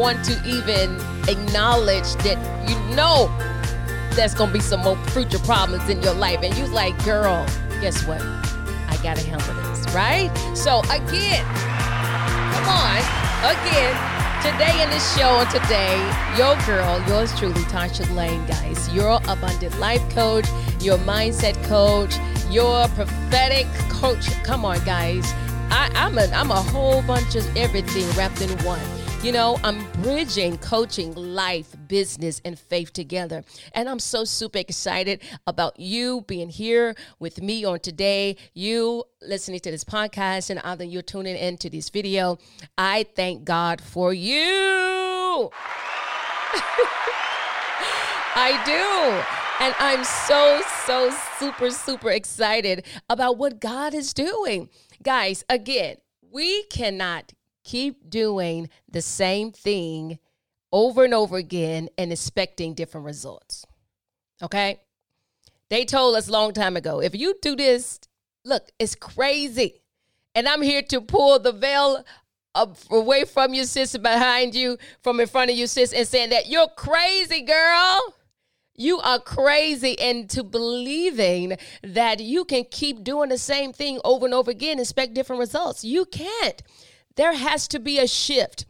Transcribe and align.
want 0.00 0.24
to 0.24 0.32
even 0.46 0.96
acknowledge 1.28 2.14
that 2.24 2.38
you 2.66 2.96
know 2.96 3.28
there's 4.16 4.32
gonna 4.32 4.50
be 4.50 4.58
some 4.58 4.80
more 4.80 4.96
future 5.08 5.38
problems 5.40 5.86
in 5.90 6.02
your 6.02 6.14
life. 6.14 6.40
And 6.42 6.56
you 6.56 6.66
like, 6.68 6.96
girl, 7.04 7.44
guess 7.82 8.06
what? 8.06 8.22
I 8.22 8.98
gotta 9.02 9.20
handle 9.20 9.54
this, 9.62 9.94
right? 9.94 10.30
So 10.56 10.80
again, 10.90 11.44
come 12.54 12.66
on, 12.66 12.98
again. 13.44 13.94
Today 14.40 14.82
in 14.82 14.88
this 14.88 15.04
show, 15.14 15.44
today, 15.52 15.98
your 16.38 16.56
girl, 16.64 16.98
yours 17.06 17.38
truly, 17.38 17.60
Tasha 17.64 18.10
Lane, 18.16 18.44
guys, 18.46 18.88
your 18.88 19.20
abundant 19.28 19.78
life 19.78 20.00
coach, 20.14 20.46
your 20.80 20.96
mindset 21.00 21.62
coach, 21.64 22.16
your 22.50 22.88
prophetic 22.88 23.66
coach. 23.90 24.30
Come 24.44 24.64
on, 24.64 24.82
guys. 24.86 25.30
I, 25.70 25.90
I'm 25.94 26.16
a 26.16 26.24
I'm 26.32 26.50
a 26.50 26.54
whole 26.54 27.02
bunch 27.02 27.36
of 27.36 27.54
everything 27.54 28.10
wrapped 28.16 28.40
in 28.40 28.48
one. 28.64 28.80
You 29.22 29.32
know, 29.32 29.60
I'm 29.62 29.84
bridging 30.00 30.56
coaching, 30.56 31.14
life, 31.14 31.76
business, 31.88 32.40
and 32.42 32.58
faith 32.58 32.94
together. 32.94 33.44
And 33.74 33.86
I'm 33.86 33.98
so 33.98 34.24
super 34.24 34.56
excited 34.56 35.20
about 35.46 35.78
you 35.78 36.22
being 36.22 36.48
here 36.48 36.94
with 37.18 37.42
me 37.42 37.66
on 37.66 37.80
today, 37.80 38.38
you 38.54 39.04
listening 39.20 39.60
to 39.60 39.70
this 39.70 39.84
podcast, 39.84 40.48
and 40.48 40.58
either 40.60 40.84
you're 40.84 41.02
tuning 41.02 41.36
into 41.36 41.68
this 41.68 41.90
video. 41.90 42.38
I 42.78 43.04
thank 43.14 43.44
God 43.44 43.82
for 43.82 44.14
you. 44.14 44.40
I 48.34 48.62
do. 48.64 49.22
And 49.62 49.74
I'm 49.78 50.02
so, 50.02 50.62
so 50.86 51.14
super, 51.38 51.70
super 51.70 52.10
excited 52.10 52.86
about 53.10 53.36
what 53.36 53.60
God 53.60 53.92
is 53.92 54.14
doing. 54.14 54.70
Guys, 55.02 55.44
again, 55.50 55.96
we 56.32 56.62
cannot 56.64 57.34
keep 57.70 58.10
doing 58.10 58.68
the 58.90 59.00
same 59.00 59.52
thing 59.52 60.18
over 60.72 61.04
and 61.04 61.14
over 61.14 61.36
again 61.36 61.88
and 61.96 62.10
expecting 62.10 62.74
different 62.74 63.06
results. 63.06 63.64
Okay? 64.42 64.80
They 65.68 65.84
told 65.84 66.16
us 66.16 66.28
long 66.28 66.52
time 66.52 66.76
ago, 66.76 67.00
if 67.00 67.14
you 67.14 67.36
do 67.40 67.54
this, 67.54 68.00
look, 68.44 68.70
it's 68.80 68.96
crazy. 68.96 69.82
And 70.34 70.48
I'm 70.48 70.62
here 70.62 70.82
to 70.82 71.00
pull 71.00 71.38
the 71.38 71.52
veil 71.52 72.04
away 72.90 73.24
from 73.24 73.54
you, 73.54 73.64
sis, 73.64 73.96
behind 73.96 74.56
you, 74.56 74.76
from 75.02 75.20
in 75.20 75.28
front 75.28 75.52
of 75.52 75.56
you, 75.56 75.68
sis, 75.68 75.92
and 75.92 76.08
saying 76.08 76.30
that 76.30 76.48
you're 76.48 76.68
crazy, 76.76 77.42
girl. 77.42 78.14
You 78.74 78.98
are 78.98 79.20
crazy 79.20 79.92
into 79.92 80.42
believing 80.42 81.56
that 81.84 82.18
you 82.18 82.44
can 82.44 82.64
keep 82.68 83.04
doing 83.04 83.28
the 83.28 83.38
same 83.38 83.72
thing 83.72 84.00
over 84.04 84.24
and 84.24 84.34
over 84.34 84.50
again 84.50 84.80
expect 84.80 85.14
different 85.14 85.38
results. 85.38 85.84
You 85.84 86.04
can't. 86.06 86.62
There 87.20 87.34
has 87.34 87.68
to 87.68 87.78
be 87.78 87.98
a 87.98 88.06
shift. 88.06 88.64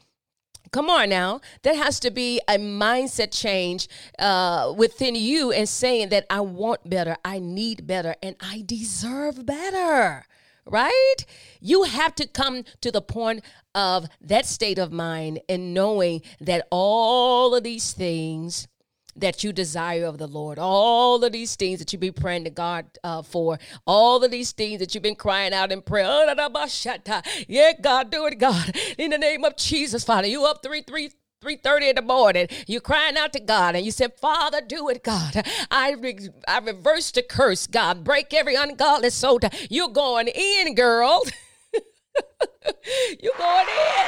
Come 0.73 0.91
on 0.91 1.11
now. 1.11 1.41
There 1.62 1.77
has 1.77 2.01
to 2.01 2.11
be 2.11 2.41
a 2.48 2.59
mindset 2.59 3.31
change 3.31 3.89
uh, 4.19 4.75
within 4.77 5.15
you 5.15 5.53
and 5.53 5.69
saying 5.69 6.09
that 6.09 6.27
I 6.29 6.41
want 6.41 6.91
better, 6.91 7.17
I 7.25 7.39
need 7.39 7.87
better, 7.87 8.17
and 8.20 8.34
I 8.41 8.65
deserve 8.67 9.47
better. 9.47 10.27
Right? 10.67 11.25
You 11.61 11.84
have 11.84 12.17
to 12.17 12.27
come 12.27 12.65
to 12.81 12.91
the 12.91 13.01
point 13.01 13.45
of 13.73 14.09
that 14.20 14.47
state 14.47 14.81
of 14.81 14.91
mind 14.91 15.39
and 15.48 15.73
knowing 15.73 16.20
that 16.41 16.67
all 16.73 17.55
of 17.55 17.62
these 17.62 17.92
things 17.92 18.67
that 19.21 19.45
you 19.45 19.53
desire 19.53 20.05
of 20.05 20.19
the 20.19 20.27
Lord, 20.27 20.59
all 20.59 21.23
of 21.23 21.33
these 21.33 21.57
things 21.57 21.79
that 21.79 21.92
you've 21.92 22.01
been 22.01 22.13
praying 22.13 22.45
to 22.45 22.51
God 22.51 22.86
uh, 23.05 23.23
for, 23.23 23.58
all 23.86 24.23
of 24.25 24.31
these 24.31 24.53
things 24.53 24.81
that 24.81 24.95
you've 24.95 25.03
been 25.03 25.14
crying 25.14 25.53
out 25.53 25.73
in 25.73 25.83
prayer. 25.83 26.07
Yeah, 27.48 27.73
God, 27.80 28.11
do 28.11 28.27
it, 28.27 28.39
God. 28.39 28.77
In 28.98 29.11
the 29.11 29.19
name 29.19 29.45
of 29.45 29.57
Jesus, 29.57 30.05
Father, 30.05 30.27
you 30.27 30.45
up 30.45 30.63
three, 30.63 30.83
three, 30.83 31.11
3.30 31.42 31.91
in 31.91 31.97
the 31.97 32.03
morning. 32.03 32.48
You're 32.67 32.83
crying 32.83 33.17
out 33.17 33.33
to 33.33 33.41
god 33.41 33.75
and 33.75 33.83
you 33.83 33.91
said 33.91 34.13
father 34.20 34.61
do 34.61 34.91
it 34.91 35.03
god. 35.03 35.42
I 35.70 35.92
re- 35.92 36.29
i 36.47 36.59
reverse 36.59 37.11
the 37.13 37.23
curse 37.23 37.67
god. 37.67 38.05
Break 38.05 38.35
every 38.35 38.57
ungodly 38.57 39.09
soul. 39.09 39.41
You're 39.70 39.89
going 39.89 40.29
in 40.29 40.75
girl. 40.75 41.23
You're 43.23 43.33
going 43.39 43.69
in. 43.69 44.07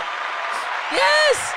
Yes. 0.93 1.55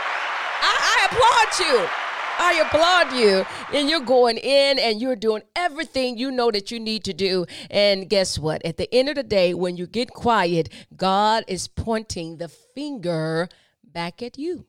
I, 0.62 0.78
I 0.80 1.08
applaud 1.12 1.68
you 1.68 2.05
I 2.38 2.62
applaud 2.66 3.20
you. 3.20 3.46
And 3.74 3.90
you're 3.90 4.00
going 4.00 4.38
in 4.38 4.80
and 4.80 5.02
you're 5.02 5.16
doing 5.16 5.44
everything 5.56 6.18
you 6.18 6.32
know 6.32 6.52
that 6.52 6.72
you 6.72 6.80
need 6.80 7.04
to 7.06 7.14
do. 7.14 7.46
And 7.70 8.10
guess 8.10 8.38
what? 8.38 8.66
At 8.66 8.78
the 8.78 8.94
end 8.94 9.10
of 9.10 9.16
the 9.16 9.24
day, 9.24 9.54
when 9.54 9.78
you 9.78 9.88
get 9.88 10.12
quiet, 10.12 10.70
God 10.96 11.44
is 11.48 11.68
pointing 11.68 12.38
the 12.38 12.48
finger 12.48 13.50
back 13.84 14.22
at 14.22 14.38
you. 14.38 14.66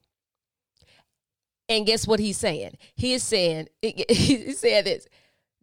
And 1.68 1.84
guess 1.84 2.06
what 2.06 2.20
he's 2.20 2.36
saying? 2.36 2.76
He 2.94 3.14
is 3.14 3.22
saying, 3.22 3.68
he 3.82 4.52
said 4.52 4.84
this. 4.84 5.08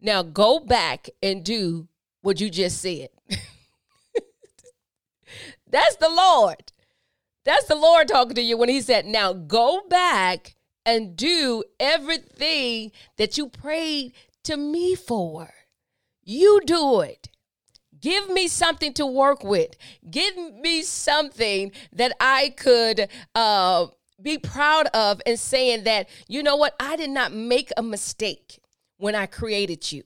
Now 0.00 0.22
go 0.22 0.60
back 0.60 1.08
and 1.22 1.42
do 1.44 1.88
what 2.20 2.40
you 2.40 2.50
just 2.50 2.80
said. 2.80 3.08
That's 5.70 5.96
the 5.96 6.10
Lord. 6.10 6.72
That's 7.44 7.66
the 7.66 7.74
Lord 7.74 8.08
talking 8.08 8.34
to 8.34 8.42
you 8.42 8.56
when 8.56 8.68
he 8.68 8.80
said, 8.80 9.06
Now 9.06 9.32
go 9.32 9.82
back 9.88 10.54
and 10.86 11.16
do 11.16 11.64
everything 11.80 12.92
that 13.16 13.38
you 13.38 13.48
prayed 13.48 14.12
to 14.44 14.56
me 14.56 14.94
for. 14.94 15.50
You 16.22 16.60
do 16.64 17.00
it. 17.00 17.28
Give 18.00 18.28
me 18.28 18.48
something 18.48 18.92
to 18.94 19.06
work 19.06 19.42
with. 19.42 19.76
Give 20.10 20.36
me 20.36 20.82
something 20.82 21.72
that 21.92 22.14
I 22.20 22.50
could 22.50 23.08
uh, 23.34 23.86
be 24.20 24.38
proud 24.38 24.88
of 24.88 25.22
and 25.24 25.38
saying 25.38 25.84
that, 25.84 26.08
you 26.28 26.42
know 26.42 26.56
what, 26.56 26.74
I 26.78 26.96
did 26.96 27.10
not 27.10 27.32
make 27.32 27.70
a 27.76 27.82
mistake 27.82 28.58
when 28.98 29.14
I 29.14 29.26
created 29.26 29.90
you. 29.90 30.02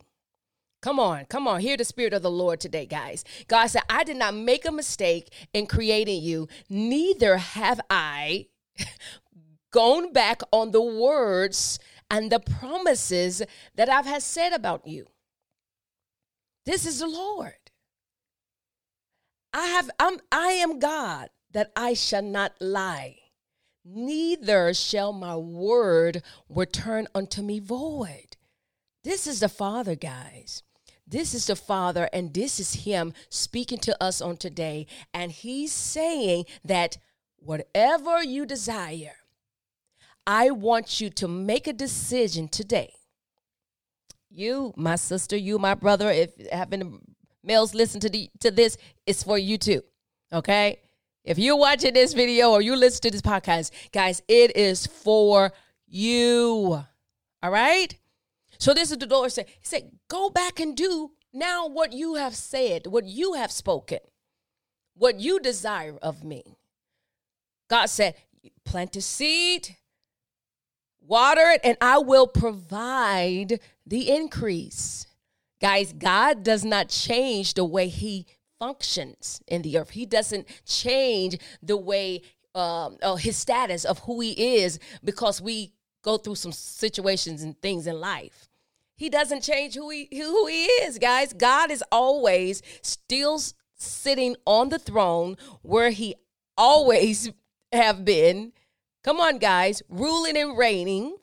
Come 0.80 1.00
on, 1.00 1.24
come 1.24 1.48
on. 1.48 1.60
Hear 1.60 1.76
the 1.76 1.84
Spirit 1.84 2.12
of 2.12 2.22
the 2.22 2.30
Lord 2.30 2.60
today, 2.60 2.86
guys. 2.86 3.24
God 3.48 3.66
said, 3.66 3.82
I 3.90 4.04
did 4.04 4.16
not 4.16 4.34
make 4.34 4.64
a 4.64 4.70
mistake 4.70 5.32
in 5.52 5.66
creating 5.66 6.22
you, 6.22 6.46
neither 6.68 7.36
have 7.36 7.80
I 7.90 8.46
gone 9.70 10.12
back 10.12 10.40
on 10.52 10.70
the 10.70 10.82
words 10.82 11.78
and 12.10 12.30
the 12.30 12.40
promises 12.40 13.42
that 13.74 13.88
I've 13.88 14.06
had 14.06 14.22
said 14.22 14.52
about 14.52 14.86
you. 14.86 15.06
This 16.64 16.86
is 16.86 17.00
the 17.00 17.08
Lord. 17.08 17.54
I 19.52 19.66
have 19.66 19.90
I'm 19.98 20.18
I 20.30 20.48
am 20.48 20.78
God 20.78 21.30
that 21.52 21.72
I 21.74 21.94
shall 21.94 22.22
not 22.22 22.52
lie. 22.60 23.16
Neither 23.84 24.74
shall 24.74 25.12
my 25.12 25.36
word 25.36 26.22
return 26.48 27.08
unto 27.14 27.40
me 27.40 27.58
void. 27.58 28.36
This 29.02 29.26
is 29.26 29.40
the 29.40 29.48
Father, 29.48 29.94
guys. 29.94 30.62
This 31.06 31.32
is 31.32 31.46
the 31.46 31.56
Father, 31.56 32.10
and 32.12 32.34
this 32.34 32.60
is 32.60 32.84
Him 32.84 33.14
speaking 33.30 33.78
to 33.78 34.02
us 34.02 34.20
on 34.20 34.36
today. 34.36 34.86
And 35.14 35.32
He's 35.32 35.72
saying 35.72 36.44
that 36.62 36.98
whatever 37.38 38.22
you 38.22 38.44
desire, 38.44 39.16
I 40.28 40.50
want 40.50 41.00
you 41.00 41.08
to 41.08 41.26
make 41.26 41.66
a 41.66 41.72
decision 41.72 42.48
today. 42.48 42.92
You, 44.28 44.74
my 44.76 44.96
sister, 44.96 45.38
you, 45.38 45.58
my 45.58 45.72
brother, 45.72 46.10
if 46.10 46.32
having 46.52 47.00
males 47.42 47.74
listen 47.74 47.98
to 48.00 48.10
the 48.10 48.28
to 48.40 48.50
this, 48.50 48.76
it's 49.06 49.22
for 49.22 49.38
you 49.38 49.56
too. 49.56 49.82
Okay? 50.30 50.80
If 51.24 51.38
you're 51.38 51.56
watching 51.56 51.94
this 51.94 52.12
video 52.12 52.50
or 52.50 52.60
you 52.60 52.76
listen 52.76 53.00
to 53.02 53.10
this 53.10 53.22
podcast, 53.22 53.70
guys, 53.90 54.20
it 54.28 54.54
is 54.54 54.86
for 54.86 55.50
you. 55.86 56.84
All 57.42 57.50
right? 57.50 57.96
So 58.58 58.74
this 58.74 58.90
is 58.90 58.98
the 58.98 59.06
Lord 59.06 59.32
said. 59.32 59.46
He 59.48 59.64
said, 59.64 59.90
go 60.08 60.28
back 60.28 60.60
and 60.60 60.76
do 60.76 61.12
now 61.32 61.66
what 61.66 61.94
you 61.94 62.16
have 62.16 62.34
said, 62.34 62.86
what 62.86 63.06
you 63.06 63.32
have 63.32 63.50
spoken, 63.50 64.00
what 64.94 65.20
you 65.20 65.40
desire 65.40 65.96
of 66.02 66.22
me. 66.22 66.58
God 67.70 67.86
said, 67.86 68.14
plant 68.66 68.94
a 68.96 69.00
seed, 69.00 69.76
water 71.08 71.50
it, 71.50 71.60
and 71.64 71.76
I 71.80 71.98
will 71.98 72.26
provide 72.26 73.60
the 73.86 74.10
increase. 74.10 75.06
Guys, 75.60 75.92
God 75.92 76.44
does 76.44 76.64
not 76.64 76.88
change 76.88 77.54
the 77.54 77.64
way 77.64 77.88
He 77.88 78.26
functions 78.58 79.40
in 79.46 79.62
the 79.62 79.78
earth. 79.78 79.90
He 79.90 80.06
doesn't 80.06 80.46
change 80.64 81.38
the 81.62 81.76
way 81.76 82.22
um, 82.54 82.96
uh, 83.02 83.16
his 83.16 83.36
status 83.36 83.84
of 83.84 84.00
who 84.00 84.20
he 84.20 84.56
is 84.56 84.78
because 85.04 85.40
we 85.40 85.72
go 86.02 86.16
through 86.16 86.34
some 86.34 86.52
situations 86.52 87.42
and 87.42 87.60
things 87.60 87.86
in 87.86 88.00
life. 88.00 88.48
He 88.96 89.08
doesn't 89.08 89.42
change 89.42 89.74
who 89.74 89.90
he 89.90 90.08
who 90.12 90.46
he 90.46 90.64
is, 90.64 90.98
guys. 90.98 91.32
God 91.32 91.70
is 91.70 91.84
always 91.92 92.62
still 92.82 93.40
sitting 93.76 94.34
on 94.44 94.70
the 94.70 94.78
throne 94.78 95.36
where 95.62 95.90
he 95.90 96.16
always 96.56 97.30
have 97.72 98.04
been 98.04 98.52
Come 99.08 99.20
on, 99.20 99.38
guys, 99.38 99.82
ruling 99.88 100.36
and 100.36 100.58
reigning, 100.58 101.16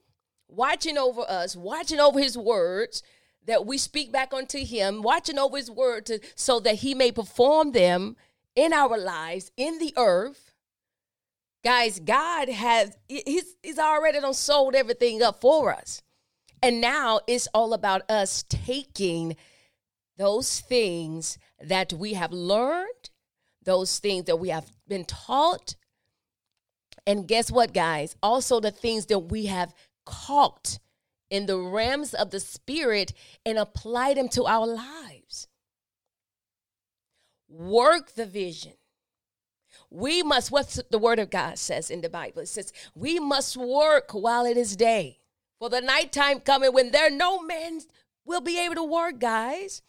watching 0.47 0.97
over 0.97 1.21
us, 1.21 1.55
watching 1.55 1.99
over 1.99 2.19
his 2.19 2.35
words 2.35 3.03
that 3.45 3.67
we 3.67 3.77
speak 3.77 4.11
back 4.11 4.33
unto 4.33 4.65
him, 4.65 5.03
watching 5.03 5.37
over 5.37 5.55
his 5.55 5.69
word 5.69 6.07
to, 6.07 6.19
so 6.33 6.59
that 6.61 6.77
he 6.77 6.95
may 6.95 7.11
perform 7.11 7.73
them 7.73 8.15
in 8.55 8.73
our 8.73 8.97
lives, 8.97 9.51
in 9.55 9.77
the 9.77 9.93
earth. 9.97 10.55
Guys, 11.63 11.99
God 11.99 12.49
has 12.49 12.97
he's 13.07 13.55
he's 13.61 13.77
already 13.77 14.19
done 14.19 14.33
sold 14.33 14.73
everything 14.73 15.21
up 15.21 15.39
for 15.39 15.71
us. 15.71 16.01
And 16.63 16.81
now 16.81 17.19
it's 17.27 17.47
all 17.53 17.71
about 17.71 18.09
us 18.09 18.43
taking 18.49 19.35
those 20.17 20.59
things 20.59 21.37
that 21.61 21.93
we 21.93 22.13
have 22.13 22.33
learned, 22.33 23.11
those 23.63 23.99
things 23.99 24.25
that 24.25 24.37
we 24.37 24.49
have 24.49 24.71
been 24.87 25.05
taught. 25.05 25.75
And 27.07 27.27
guess 27.27 27.51
what, 27.51 27.73
guys? 27.73 28.15
Also, 28.23 28.59
the 28.59 28.71
things 28.71 29.05
that 29.07 29.19
we 29.19 29.45
have 29.45 29.73
caught 30.05 30.79
in 31.29 31.45
the 31.45 31.57
realms 31.57 32.13
of 32.13 32.31
the 32.31 32.39
spirit 32.39 33.13
and 33.45 33.57
apply 33.57 34.13
them 34.13 34.29
to 34.29 34.45
our 34.45 34.65
lives. 34.65 35.47
Work 37.47 38.13
the 38.13 38.25
vision. 38.25 38.73
We 39.89 40.23
must, 40.23 40.51
what's 40.51 40.81
the 40.89 40.97
word 40.97 41.19
of 41.19 41.29
God 41.29 41.57
says 41.57 41.89
in 41.89 42.01
the 42.01 42.09
Bible? 42.09 42.41
It 42.41 42.47
says, 42.47 42.73
we 42.95 43.19
must 43.19 43.55
work 43.55 44.11
while 44.11 44.45
it 44.45 44.57
is 44.57 44.75
day. 44.75 45.19
For 45.59 45.69
the 45.69 45.81
nighttime 45.81 46.41
coming 46.41 46.73
when 46.73 46.91
there 46.91 47.09
no 47.09 47.41
man 47.41 47.81
will 48.25 48.41
be 48.41 48.59
able 48.59 48.75
to 48.75 48.83
work, 48.83 49.19
guys. 49.19 49.81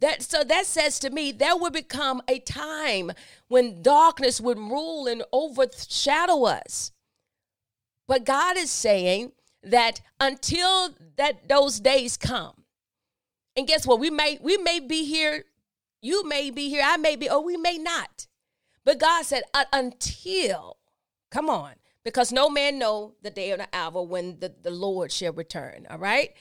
That 0.00 0.22
so 0.22 0.44
that 0.44 0.66
says 0.66 0.98
to 1.00 1.10
me 1.10 1.32
there 1.32 1.56
would 1.56 1.72
become 1.72 2.22
a 2.28 2.38
time 2.38 3.12
when 3.48 3.82
darkness 3.82 4.40
would 4.40 4.58
rule 4.58 5.06
and 5.06 5.22
overshadow 5.32 6.44
us. 6.44 6.92
But 8.06 8.24
God 8.24 8.56
is 8.56 8.70
saying 8.70 9.32
that 9.62 10.00
until 10.20 10.94
that 11.16 11.48
those 11.48 11.80
days 11.80 12.16
come, 12.16 12.64
and 13.56 13.66
guess 13.66 13.86
what? 13.86 13.98
We 13.98 14.10
may 14.10 14.38
we 14.40 14.56
may 14.56 14.78
be 14.78 15.04
here, 15.04 15.44
you 16.00 16.26
may 16.26 16.50
be 16.50 16.68
here, 16.68 16.82
I 16.84 16.96
may 16.96 17.16
be, 17.16 17.28
or 17.28 17.42
we 17.42 17.56
may 17.56 17.76
not. 17.76 18.26
But 18.84 19.00
God 19.00 19.26
said, 19.26 19.42
uh, 19.52 19.64
until, 19.72 20.78
come 21.30 21.50
on, 21.50 21.72
because 22.04 22.32
no 22.32 22.48
man 22.48 22.78
know 22.78 23.16
the 23.22 23.28
day 23.30 23.52
or 23.52 23.58
the 23.58 23.68
hour 23.72 24.00
when 24.02 24.38
the, 24.38 24.54
the 24.62 24.70
Lord 24.70 25.12
shall 25.12 25.34
return. 25.34 25.86
All 25.90 25.98
right? 25.98 26.32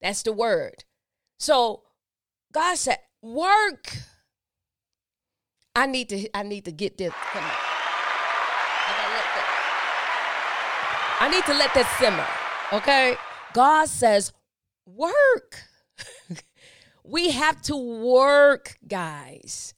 That's 0.00 0.22
the 0.22 0.32
word. 0.32 0.84
So 1.38 1.82
God 2.56 2.78
said, 2.78 2.96
work. 3.20 3.98
I 5.74 5.84
need 5.84 6.08
to 6.08 6.26
I 6.34 6.42
need 6.42 6.64
to 6.64 6.72
get 6.72 6.96
this. 6.96 7.12
Come 7.12 7.44
on. 7.44 7.50
I 11.20 11.28
need 11.30 11.44
to 11.44 11.52
let 11.52 11.74
that 11.74 11.96
simmer. 12.00 12.26
Okay? 12.72 13.16
God 13.52 13.90
says, 13.90 14.32
work. 14.86 15.64
we 17.04 17.28
have 17.28 17.60
to 17.62 17.76
work, 17.76 18.78
guys. 18.88 19.74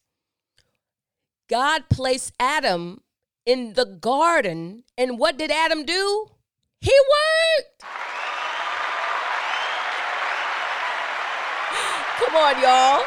God 1.48 1.88
placed 1.90 2.32
Adam 2.38 3.00
in 3.44 3.72
the 3.72 3.86
garden, 3.86 4.84
and 4.96 5.18
what 5.18 5.36
did 5.36 5.50
Adam 5.50 5.84
do? 5.84 6.26
He 6.80 6.92
worked. 6.92 8.17
Come 12.18 12.34
on, 12.34 12.60
y'all. 12.60 13.04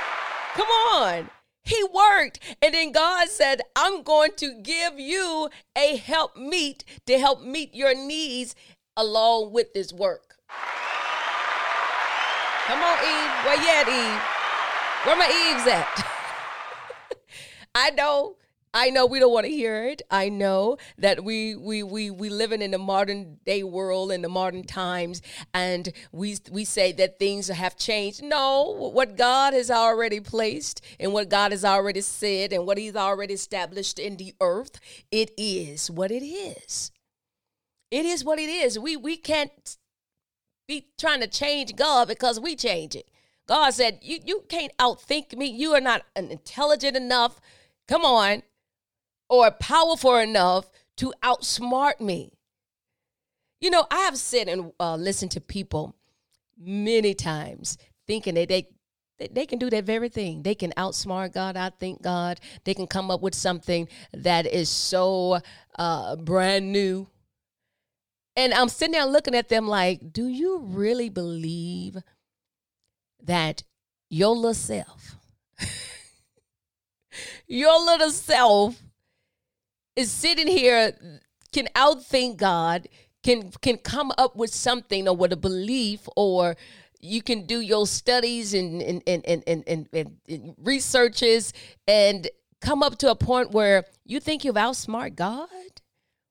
Come 0.53 0.67
on. 0.69 1.29
He 1.63 1.83
worked. 1.93 2.39
And 2.61 2.73
then 2.73 2.91
God 2.91 3.27
said, 3.29 3.61
I'm 3.75 4.03
going 4.03 4.31
to 4.37 4.59
give 4.61 4.99
you 4.99 5.49
a 5.77 5.97
help 5.97 6.35
meet 6.37 6.85
to 7.07 7.19
help 7.19 7.41
meet 7.41 7.75
your 7.75 7.93
needs 7.93 8.55
along 8.95 9.51
with 9.51 9.73
this 9.73 9.93
work. 9.93 10.35
Come 12.65 12.81
on, 12.81 12.97
Eve. 12.99 13.45
Where 13.45 13.57
at, 13.69 13.87
Eve? 13.89 14.21
Where 15.05 15.17
my 15.17 15.27
Eves 15.27 15.67
at? 15.67 16.07
I 17.75 17.89
know 17.91 18.37
I 18.73 18.89
know 18.89 19.05
we 19.05 19.19
don't 19.19 19.33
want 19.33 19.45
to 19.45 19.51
hear 19.51 19.83
it. 19.85 20.01
I 20.09 20.29
know 20.29 20.77
that 20.97 21.25
we 21.25 21.55
we 21.57 21.83
we 21.83 22.09
we 22.09 22.29
living 22.29 22.61
in 22.61 22.71
the 22.71 22.77
modern 22.77 23.39
day 23.45 23.63
world 23.63 24.13
in 24.13 24.21
the 24.21 24.29
modern 24.29 24.63
times, 24.63 25.21
and 25.53 25.91
we 26.13 26.37
we 26.49 26.63
say 26.63 26.93
that 26.93 27.19
things 27.19 27.49
have 27.49 27.75
changed. 27.75 28.23
No, 28.23 28.63
what 28.93 29.17
God 29.17 29.53
has 29.53 29.69
already 29.69 30.21
placed 30.21 30.81
and 31.01 31.11
what 31.11 31.27
God 31.27 31.51
has 31.51 31.65
already 31.65 31.99
said 31.99 32.53
and 32.53 32.65
what 32.65 32.77
He's 32.77 32.95
already 32.95 33.33
established 33.33 33.99
in 33.99 34.15
the 34.15 34.33
earth, 34.39 34.79
it 35.11 35.31
is 35.37 35.91
what 35.91 36.09
it 36.09 36.23
is. 36.23 36.91
It 37.89 38.05
is 38.05 38.23
what 38.23 38.39
it 38.39 38.49
is. 38.49 38.79
We 38.79 38.95
we 38.95 39.17
can't 39.17 39.77
be 40.69 40.87
trying 40.97 41.19
to 41.19 41.27
change 41.27 41.75
God 41.75 42.07
because 42.07 42.39
we 42.39 42.55
change 42.55 42.95
it. 42.95 43.09
God 43.47 43.71
said, 43.71 43.99
"You 44.01 44.19
you 44.25 44.45
can't 44.47 44.71
outthink 44.77 45.35
me. 45.35 45.47
You 45.47 45.73
are 45.73 45.81
not 45.81 46.03
intelligent 46.15 46.95
enough." 46.95 47.41
Come 47.89 48.05
on 48.05 48.43
or 49.31 49.49
powerful 49.49 50.17
enough 50.17 50.69
to 50.97 51.13
outsmart 51.23 52.01
me. 52.01 52.33
You 53.61 53.69
know, 53.69 53.87
I 53.89 53.99
have 53.99 54.17
sit 54.17 54.49
and 54.49 54.73
uh, 54.77 54.97
listened 54.97 55.31
to 55.31 55.41
people 55.41 55.95
many 56.59 57.13
times 57.13 57.77
thinking 58.05 58.35
that 58.35 58.49
they 58.49 58.67
they 59.31 59.45
can 59.45 59.59
do 59.59 59.69
that 59.69 59.83
very 59.83 60.09
thing. 60.09 60.41
They 60.41 60.55
can 60.55 60.71
outsmart 60.71 61.33
God, 61.33 61.55
outthink 61.55 62.01
God. 62.01 62.39
They 62.63 62.73
can 62.73 62.87
come 62.87 63.11
up 63.11 63.21
with 63.21 63.35
something 63.35 63.87
that 64.13 64.47
is 64.47 64.67
so 64.67 65.39
uh, 65.77 66.15
brand 66.15 66.71
new. 66.71 67.07
And 68.35 68.51
I'm 68.51 68.67
sitting 68.67 68.93
there 68.93 69.05
looking 69.05 69.35
at 69.35 69.47
them 69.47 69.67
like, 69.67 70.11
do 70.11 70.27
you 70.27 70.59
really 70.63 71.09
believe 71.09 71.97
that 73.21 73.61
your 74.09 74.35
little 74.35 74.55
self, 74.55 75.17
your 77.47 77.79
little 77.85 78.09
self 78.09 78.81
is 80.01 80.11
sitting 80.11 80.47
here 80.47 80.93
can 81.53 81.67
outthink 81.75 82.37
God, 82.37 82.87
can 83.23 83.51
can 83.61 83.77
come 83.77 84.11
up 84.17 84.35
with 84.35 84.53
something 84.53 85.07
or 85.07 85.15
with 85.15 85.31
a 85.31 85.37
belief 85.37 86.07
or 86.15 86.55
you 86.99 87.21
can 87.21 87.45
do 87.45 87.61
your 87.61 87.87
studies 87.87 88.53
and 88.53 88.81
and, 88.81 89.03
and, 89.07 89.23
and, 89.25 89.43
and, 89.47 89.63
and, 89.67 89.87
and 90.27 90.55
researches 90.57 91.53
and 91.87 92.29
come 92.61 92.83
up 92.83 92.97
to 92.99 93.09
a 93.09 93.15
point 93.15 93.51
where 93.51 93.85
you 94.05 94.19
think 94.19 94.43
you've 94.43 94.55
outsmart 94.55 95.15
God? 95.15 95.49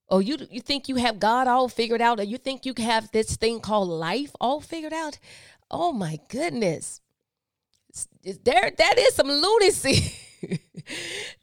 Or 0.09 0.21
you 0.21 0.39
you 0.51 0.61
think 0.61 0.89
you 0.89 0.97
have 0.97 1.21
God 1.21 1.47
all 1.47 1.69
figured 1.69 2.01
out, 2.01 2.19
or 2.19 2.25
you 2.25 2.39
think 2.39 2.67
you 2.67 2.75
have 2.79 3.13
this 3.13 3.37
thing 3.37 3.61
called 3.61 3.89
life 3.89 4.33
all 4.41 4.61
figured 4.61 4.93
out? 4.93 5.21
Oh 5.71 5.93
my 5.93 6.19
goodness. 6.29 7.01
There 8.25 8.73
that 8.77 8.99
is 8.99 9.15
some 9.15 9.29
lunacy. 9.29 10.17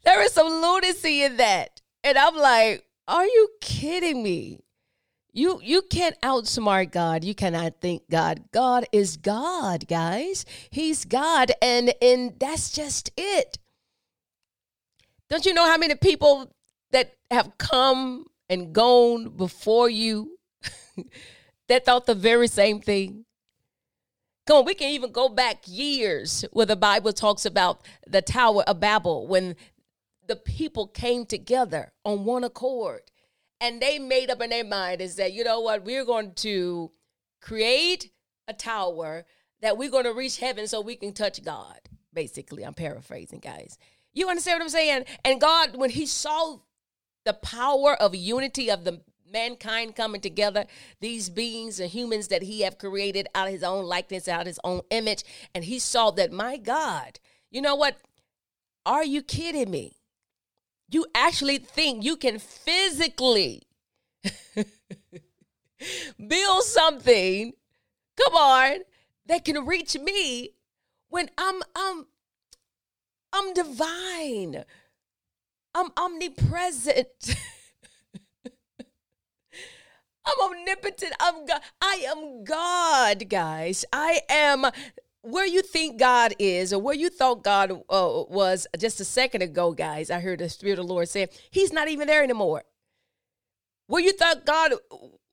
there 0.04 0.20
is 0.22 0.32
some 0.32 0.48
lunacy 0.48 1.22
in 1.22 1.38
that. 1.38 1.80
And 2.04 2.16
I'm 2.16 2.36
like, 2.36 2.84
are 3.06 3.26
you 3.26 3.48
kidding 3.60 4.22
me? 4.22 4.60
You 5.32 5.60
you 5.62 5.82
can't 5.82 6.20
outsmart 6.20 6.90
God. 6.90 7.22
You 7.22 7.34
cannot 7.34 7.80
think 7.80 8.02
God. 8.10 8.44
God 8.52 8.86
is 8.92 9.16
God, 9.16 9.86
guys. 9.86 10.44
He's 10.70 11.04
God 11.04 11.52
and 11.62 11.92
and 12.02 12.34
that's 12.38 12.72
just 12.72 13.10
it. 13.16 13.58
Don't 15.28 15.44
you 15.44 15.52
know 15.52 15.66
how 15.66 15.76
many 15.76 15.94
people 15.94 16.50
that 16.90 17.14
have 17.30 17.56
come 17.58 18.26
and 18.48 18.72
gone 18.72 19.28
before 19.28 19.90
you 19.90 20.38
that 21.68 21.84
thought 21.84 22.06
the 22.06 22.14
very 22.14 22.48
same 22.48 22.80
thing? 22.80 23.26
Come 24.46 24.58
on, 24.58 24.64
we 24.64 24.72
can 24.72 24.88
even 24.88 25.12
go 25.12 25.28
back 25.28 25.64
years 25.66 26.42
where 26.52 26.64
the 26.64 26.74
Bible 26.74 27.12
talks 27.12 27.44
about 27.44 27.82
the 28.06 28.22
Tower 28.22 28.62
of 28.62 28.80
Babel 28.80 29.26
when 29.26 29.54
the 30.28 30.36
people 30.36 30.86
came 30.86 31.26
together 31.26 31.92
on 32.04 32.24
one 32.24 32.44
accord 32.44 33.02
and 33.60 33.80
they 33.80 33.98
made 33.98 34.30
up 34.30 34.40
in 34.40 34.50
their 34.50 34.64
mind 34.64 35.00
is 35.00 35.16
that 35.16 35.32
you 35.32 35.42
know 35.42 35.60
what? 35.60 35.84
We're 35.84 36.04
going 36.04 36.34
to 36.36 36.92
create 37.40 38.10
a 38.46 38.52
tower 38.52 39.24
that 39.60 39.76
we're 39.76 39.90
going 39.90 40.04
to 40.04 40.12
reach 40.12 40.38
heaven 40.38 40.68
so 40.68 40.80
we 40.80 40.96
can 40.96 41.12
touch 41.12 41.42
god 41.44 41.80
basically 42.14 42.64
i'm 42.64 42.74
paraphrasing 42.74 43.38
guys. 43.40 43.78
You 44.12 44.28
understand 44.28 44.58
what 44.58 44.64
i'm 44.64 44.68
saying? 44.70 45.04
And 45.24 45.40
god 45.40 45.76
when 45.76 45.90
he 45.90 46.06
saw 46.06 46.58
the 47.24 47.34
power 47.34 47.94
of 47.94 48.14
unity 48.14 48.70
of 48.70 48.84
the 48.84 49.00
mankind 49.30 49.94
coming 49.94 50.22
together 50.22 50.64
these 51.00 51.28
beings 51.28 51.78
and 51.78 51.90
humans 51.90 52.28
that 52.28 52.42
he 52.42 52.62
have 52.62 52.78
created 52.78 53.28
out 53.34 53.46
of 53.46 53.52
his 53.52 53.62
own 53.62 53.84
likeness 53.84 54.26
out 54.26 54.40
of 54.42 54.46
his 54.46 54.60
own 54.64 54.80
image 54.90 55.22
and 55.54 55.64
he 55.64 55.78
saw 55.78 56.10
that 56.10 56.32
my 56.32 56.56
god 56.56 57.18
you 57.50 57.62
know 57.62 57.76
what? 57.76 57.96
Are 58.84 59.04
you 59.04 59.22
kidding 59.22 59.70
me 59.70 59.97
you 60.90 61.06
actually 61.14 61.58
think 61.58 62.04
you 62.04 62.16
can 62.16 62.38
physically 62.38 63.62
build 66.26 66.62
something, 66.64 67.52
come 68.16 68.34
on, 68.34 68.78
that 69.26 69.44
can 69.44 69.66
reach 69.66 69.96
me 69.98 70.50
when 71.08 71.30
I'm 71.38 71.62
I'm 71.76 72.06
I'm 73.32 73.54
divine. 73.54 74.64
I'm 75.74 75.90
omnipresent. 75.96 77.36
I'm 80.26 80.50
omnipotent. 80.50 81.12
I'm 81.20 81.46
God. 81.46 81.60
I 81.80 82.04
am 82.06 82.44
God, 82.44 83.28
guys. 83.28 83.84
I 83.92 84.20
am 84.28 84.66
where 85.22 85.46
you 85.46 85.62
think 85.62 85.98
God 85.98 86.34
is 86.38 86.72
or 86.72 86.80
where 86.80 86.94
you 86.94 87.10
thought 87.10 87.42
God 87.42 87.72
uh, 87.72 88.22
was 88.28 88.66
just 88.78 89.00
a 89.00 89.04
second 89.04 89.42
ago, 89.42 89.72
guys, 89.72 90.10
I 90.10 90.20
heard 90.20 90.38
the 90.38 90.48
Spirit 90.48 90.78
of 90.78 90.86
the 90.86 90.92
Lord 90.92 91.08
say, 91.08 91.28
He's 91.50 91.72
not 91.72 91.88
even 91.88 92.06
there 92.06 92.22
anymore. 92.22 92.64
where 93.86 94.02
you 94.02 94.12
thought 94.12 94.46
God 94.46 94.72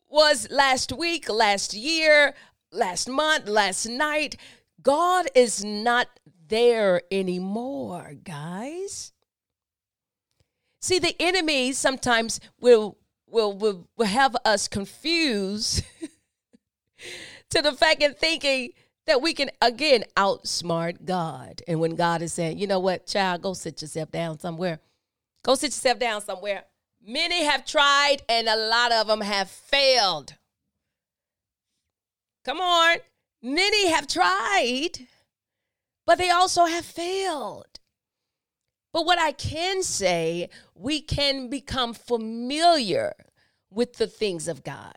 was 0.09 0.49
last 0.49 0.91
week, 0.93 1.29
last 1.29 1.73
year, 1.73 2.33
last 2.71 3.09
month, 3.09 3.47
last 3.47 3.85
night. 3.87 4.37
God 4.81 5.27
is 5.35 5.63
not 5.63 6.07
there 6.47 7.01
anymore, 7.11 8.13
guys. 8.23 9.11
See, 10.81 10.99
the 10.99 11.15
enemy 11.19 11.73
sometimes 11.73 12.39
will 12.59 12.97
will 13.27 13.53
will, 13.57 13.87
will 13.97 14.05
have 14.05 14.35
us 14.45 14.67
confused 14.67 15.83
to 17.49 17.61
the 17.61 17.71
fact 17.73 18.03
and 18.03 18.15
thinking 18.15 18.69
that 19.07 19.21
we 19.21 19.33
can 19.33 19.51
again 19.61 20.03
outsmart 20.17 21.05
God. 21.05 21.61
And 21.67 21.79
when 21.79 21.95
God 21.95 22.21
is 22.21 22.33
saying, 22.33 22.57
you 22.57 22.67
know 22.67 22.79
what, 22.79 23.05
child, 23.05 23.41
go 23.41 23.53
sit 23.53 23.81
yourself 23.81 24.11
down 24.11 24.39
somewhere. 24.39 24.79
Go 25.43 25.55
sit 25.55 25.67
yourself 25.67 25.99
down 25.99 26.21
somewhere. 26.21 26.63
Many 27.05 27.43
have 27.43 27.65
tried 27.65 28.17
and 28.27 28.47
a 28.47 28.55
lot 28.55 28.91
of 28.91 29.07
them 29.07 29.21
have 29.21 29.49
failed. 29.49 30.35
Come 32.43 32.59
on. 32.59 32.97
Many 33.41 33.89
have 33.89 34.07
tried, 34.07 35.07
but 36.07 36.17
they 36.17 36.31
also 36.31 36.65
have 36.65 36.85
failed. 36.85 37.79
But 38.91 39.05
what 39.05 39.19
I 39.19 39.33
can 39.33 39.83
say, 39.83 40.49
we 40.73 40.99
can 41.01 41.49
become 41.49 41.93
familiar 41.93 43.13
with 43.69 43.97
the 43.97 44.07
things 44.07 44.47
of 44.47 44.63
God. 44.63 44.95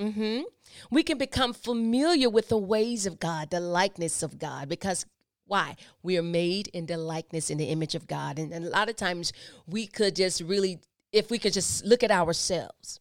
Mm-hmm. 0.00 0.42
We 0.90 1.02
can 1.02 1.18
become 1.18 1.52
familiar 1.52 2.28
with 2.30 2.48
the 2.48 2.58
ways 2.58 3.06
of 3.06 3.18
God, 3.18 3.50
the 3.50 3.60
likeness 3.60 4.22
of 4.22 4.38
God, 4.38 4.68
because 4.68 5.06
why? 5.46 5.76
We 6.02 6.18
are 6.18 6.22
made 6.22 6.68
in 6.68 6.86
the 6.86 6.96
likeness 6.96 7.50
in 7.50 7.58
the 7.58 7.66
image 7.66 7.94
of 7.94 8.06
God. 8.06 8.38
And, 8.38 8.52
and 8.52 8.64
a 8.64 8.70
lot 8.70 8.88
of 8.88 8.96
times 8.96 9.32
we 9.66 9.86
could 9.86 10.16
just 10.16 10.40
really, 10.40 10.80
if 11.12 11.30
we 11.30 11.38
could 11.38 11.52
just 11.52 11.84
look 11.84 12.02
at 12.02 12.10
ourselves 12.10 13.00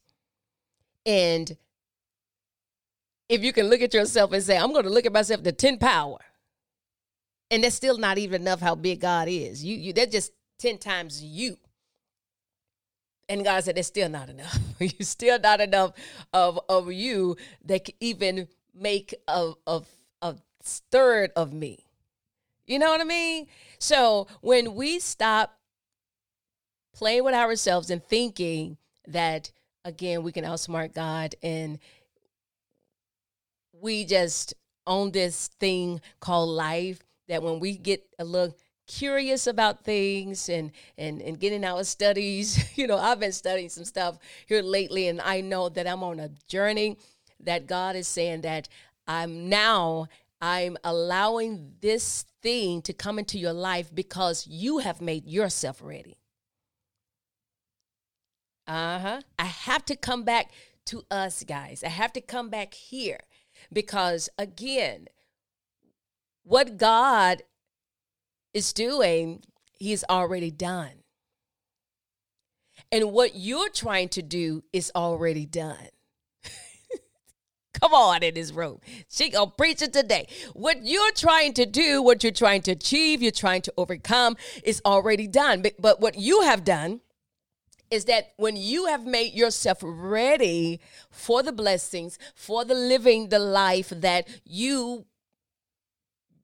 and 1.06 1.56
if 3.30 3.44
you 3.44 3.54
can 3.54 3.68
look 3.68 3.82
at 3.82 3.94
yourself 3.94 4.32
and 4.32 4.44
say, 4.44 4.58
I'm 4.58 4.72
going 4.72 4.86
to 4.86 4.90
look 4.90 5.06
at 5.06 5.14
myself 5.14 5.44
to 5.44 5.52
10 5.52 5.78
power. 5.78 6.20
And 7.52 7.64
that's 7.64 7.76
still 7.76 7.98
not 7.98 8.18
even 8.18 8.42
enough 8.42 8.60
how 8.60 8.76
big 8.76 9.02
God 9.02 9.28
is. 9.28 9.64
You, 9.64 9.76
you 9.76 9.94
that's 9.94 10.12
just 10.12 10.32
10 10.60 10.78
times 10.78 11.24
you. 11.24 11.58
And 13.28 13.44
God 13.44 13.64
said, 13.64 13.76
that's 13.76 13.88
still 13.88 14.10
not 14.10 14.30
enough. 14.30 14.58
you 14.80 14.90
still 15.02 15.40
not 15.40 15.62
enough 15.62 15.94
of, 16.32 16.60
of 16.70 16.92
you 16.92 17.38
that 17.66 17.86
can 17.86 17.96
even 18.00 18.48
make 18.74 19.16
a, 19.28 19.54
a, 19.66 19.82
a 20.22 20.36
third 20.64 21.32
of 21.36 21.54
me. 21.54 21.86
You 22.68 22.80
know 22.80 22.90
what 22.90 23.02
I 23.02 23.06
mean? 23.06 23.48
So 23.80 24.28
when 24.42 24.76
we 24.76 25.00
stop 25.00 25.58
playing 26.94 27.24
with 27.24 27.36
ourselves 27.36 27.90
and 27.90 28.04
thinking 28.04 28.78
that, 29.08 29.52
again, 29.84 30.24
we 30.24 30.32
can 30.32 30.46
outsmart 30.46 30.94
God 30.94 31.36
and 31.44 31.80
we 33.74 34.06
just 34.06 34.54
own 34.88 35.12
this 35.12 35.50
thing 35.60 36.02
called 36.20 36.50
life, 36.50 37.00
that 37.28 37.44
when 37.44 37.60
we 37.60 37.76
get 37.78 38.04
a 38.20 38.26
little 38.26 38.56
curious 38.88 39.48
about 39.48 39.84
things 39.84 40.50
and 40.50 40.72
and 40.98 41.22
and 41.22 41.40
getting 41.40 41.64
our 41.64 41.84
studies. 41.84 42.64
You 42.76 42.88
know 42.88 42.98
i've 42.98 43.20
been 43.20 43.32
studying 43.32 43.70
some 43.70 43.86
stuff 43.86 44.20
here 44.48 44.62
lately 44.62 45.08
and 45.08 45.22
i 45.22 45.40
know 45.42 45.70
that 45.70 45.88
i'm 45.88 46.04
on 46.04 46.20
a 46.20 46.30
journey 46.48 46.98
that 47.40 47.68
god 47.68 47.96
is 47.96 48.08
saying 48.08 48.42
that 48.42 48.68
i'm 49.08 49.48
now 49.50 50.08
i'm 50.42 50.78
allowing 50.84 51.74
this 51.82 52.26
thing 52.46 52.80
to 52.84 52.94
come 52.94 53.18
into 53.18 53.40
your 53.40 53.54
life 53.54 53.90
because 53.92 54.46
you 54.46 54.78
have 54.78 55.02
made 55.02 55.26
yourself 55.26 55.82
ready. 55.82 56.16
Uh-huh. 58.68 59.22
I 59.40 59.46
have 59.46 59.84
to 59.86 59.96
come 59.96 60.24
back 60.24 60.52
to 60.86 61.04
us 61.10 61.44
guys. 61.44 61.84
I 61.84 61.90
have 61.90 62.14
to 62.14 62.22
come 62.22 62.50
back 62.50 62.76
here 62.76 63.22
because 63.74 64.30
again 64.38 65.08
what 66.44 66.78
god 66.78 67.42
is 68.56 68.72
doing, 68.72 69.44
he's 69.78 70.06
already 70.10 70.50
done. 70.50 71.04
And 72.92 73.12
what 73.12 73.36
you're 73.36 73.70
trying 73.70 74.10
to 74.10 74.22
do 74.22 74.64
is 74.72 74.92
already 74.96 75.46
done. 75.46 75.90
Come 77.74 77.94
on 77.94 78.24
in 78.24 78.34
this 78.34 78.54
room. 78.54 78.80
She 79.10 79.30
gonna 79.30 79.52
preach 79.52 79.82
it 79.82 79.92
today. 79.92 80.28
What 80.54 80.86
you're 80.86 81.12
trying 81.12 81.54
to 81.56 81.66
do, 81.66 82.02
what 82.02 82.24
you're 82.24 82.32
trying 82.32 82.62
to 82.64 82.72
achieve, 82.72 83.22
you're 83.22 83.32
trying 83.32 83.62
to 83.64 83.74
overcome 83.78 84.38
is 84.64 84.82
already 84.86 85.28
done. 85.28 85.62
But, 85.62 85.74
but 85.78 86.00
what 86.00 86.18
you 86.18 86.42
have 86.42 86.64
done 86.64 87.02
is 87.92 88.06
that 88.06 88.34
when 88.38 88.56
you 88.56 88.86
have 88.86 89.06
made 89.06 89.34
yourself 89.34 89.80
ready 89.84 90.80
for 91.12 91.44
the 91.44 91.52
blessings, 91.52 92.18
for 92.34 92.64
the 92.64 92.74
living 92.74 93.28
the 93.28 93.40
life 93.40 93.90
that 93.90 94.30
you 94.46 95.06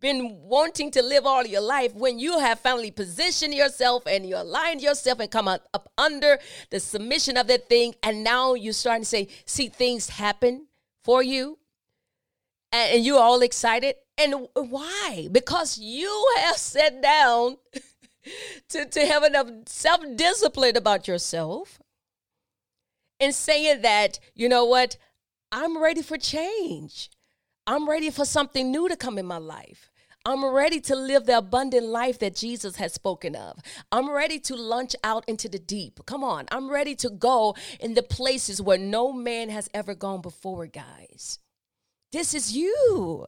been 0.01 0.39
wanting 0.41 0.91
to 0.91 1.01
live 1.01 1.25
all 1.25 1.45
your 1.45 1.61
life, 1.61 1.93
when 1.93 2.19
you 2.19 2.39
have 2.39 2.59
finally 2.59 2.91
positioned 2.91 3.53
yourself 3.53 4.03
and 4.05 4.27
you 4.27 4.35
aligned 4.35 4.81
yourself 4.81 5.19
and 5.19 5.31
come 5.31 5.47
up, 5.47 5.67
up 5.73 5.89
under 5.97 6.39
the 6.71 6.79
submission 6.79 7.37
of 7.37 7.47
that 7.47 7.69
thing, 7.69 7.93
and 8.03 8.23
now 8.23 8.55
you're 8.55 8.73
starting 8.73 9.03
to 9.03 9.07
say, 9.07 9.27
see 9.45 9.69
things 9.69 10.09
happen 10.09 10.67
for 11.03 11.23
you, 11.23 11.59
and, 12.71 12.95
and 12.95 13.05
you're 13.05 13.21
all 13.21 13.41
excited. 13.41 13.95
And 14.17 14.47
why? 14.53 15.29
Because 15.31 15.77
you 15.77 16.27
have 16.39 16.57
sat 16.57 17.01
down 17.01 17.57
to, 18.69 18.85
to 18.85 19.05
have 19.05 19.23
enough 19.23 19.47
self 19.67 20.01
discipline 20.15 20.75
about 20.75 21.07
yourself 21.07 21.79
and 23.19 23.33
saying 23.33 23.81
that, 23.83 24.19
you 24.35 24.49
know 24.49 24.65
what, 24.65 24.97
I'm 25.51 25.81
ready 25.81 26.01
for 26.01 26.17
change. 26.17 27.09
I'm 27.67 27.87
ready 27.87 28.09
for 28.09 28.25
something 28.25 28.71
new 28.71 28.89
to 28.89 28.95
come 28.95 29.17
in 29.17 29.25
my 29.25 29.37
life. 29.37 29.90
I'm 30.23 30.45
ready 30.45 30.79
to 30.81 30.95
live 30.95 31.25
the 31.25 31.37
abundant 31.37 31.87
life 31.87 32.19
that 32.19 32.35
Jesus 32.35 32.75
has 32.75 32.93
spoken 32.93 33.35
of. 33.35 33.59
I'm 33.91 34.09
ready 34.11 34.39
to 34.41 34.55
launch 34.55 34.95
out 35.03 35.23
into 35.27 35.49
the 35.49 35.57
deep. 35.57 35.99
Come 36.05 36.23
on. 36.23 36.45
I'm 36.51 36.69
ready 36.69 36.95
to 36.95 37.09
go 37.09 37.55
in 37.79 37.95
the 37.95 38.03
places 38.03 38.61
where 38.61 38.77
no 38.77 39.11
man 39.11 39.49
has 39.49 39.67
ever 39.73 39.95
gone 39.95 40.21
before, 40.21 40.67
guys. 40.67 41.39
This 42.11 42.33
is 42.35 42.55
you. 42.55 43.25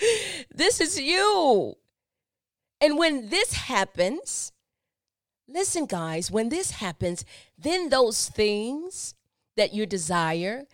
this 0.50 0.80
is 0.80 0.98
you. 1.00 1.76
And 2.80 2.98
when 2.98 3.28
this 3.28 3.52
happens, 3.52 4.50
listen, 5.46 5.86
guys, 5.86 6.32
when 6.32 6.48
this 6.48 6.72
happens, 6.72 7.24
then 7.56 7.90
those 7.90 8.28
things 8.28 9.14
that 9.56 9.72
you 9.72 9.86
desire, 9.86 10.64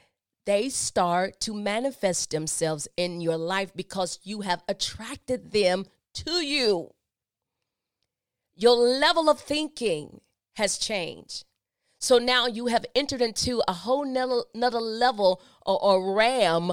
they 0.49 0.71
start 0.71 1.39
to 1.41 1.53
manifest 1.53 2.31
themselves 2.31 2.89
in 2.97 3.21
your 3.21 3.37
life 3.37 3.71
because 3.77 4.19
you 4.23 4.41
have 4.41 4.63
attracted 4.67 5.53
them 5.53 5.85
to 6.15 6.43
you. 6.43 6.95
Your 8.55 8.75
level 8.75 9.29
of 9.29 9.39
thinking 9.39 10.23
has 10.57 10.79
changed. 10.79 11.45
So 12.01 12.17
now 12.17 12.47
you 12.47 12.69
have 12.69 12.87
entered 12.95 13.21
into 13.21 13.63
a 13.69 13.75
whole 13.75 14.07
nother 14.07 14.81
level 14.81 15.43
or, 15.67 15.83
or 15.83 16.15
ram, 16.15 16.73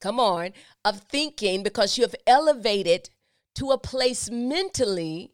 come 0.00 0.20
on, 0.20 0.52
of 0.84 1.00
thinking 1.00 1.64
because 1.64 1.98
you 1.98 2.04
have 2.04 2.14
elevated 2.24 3.10
to 3.56 3.72
a 3.72 3.78
place 3.78 4.30
mentally 4.30 5.32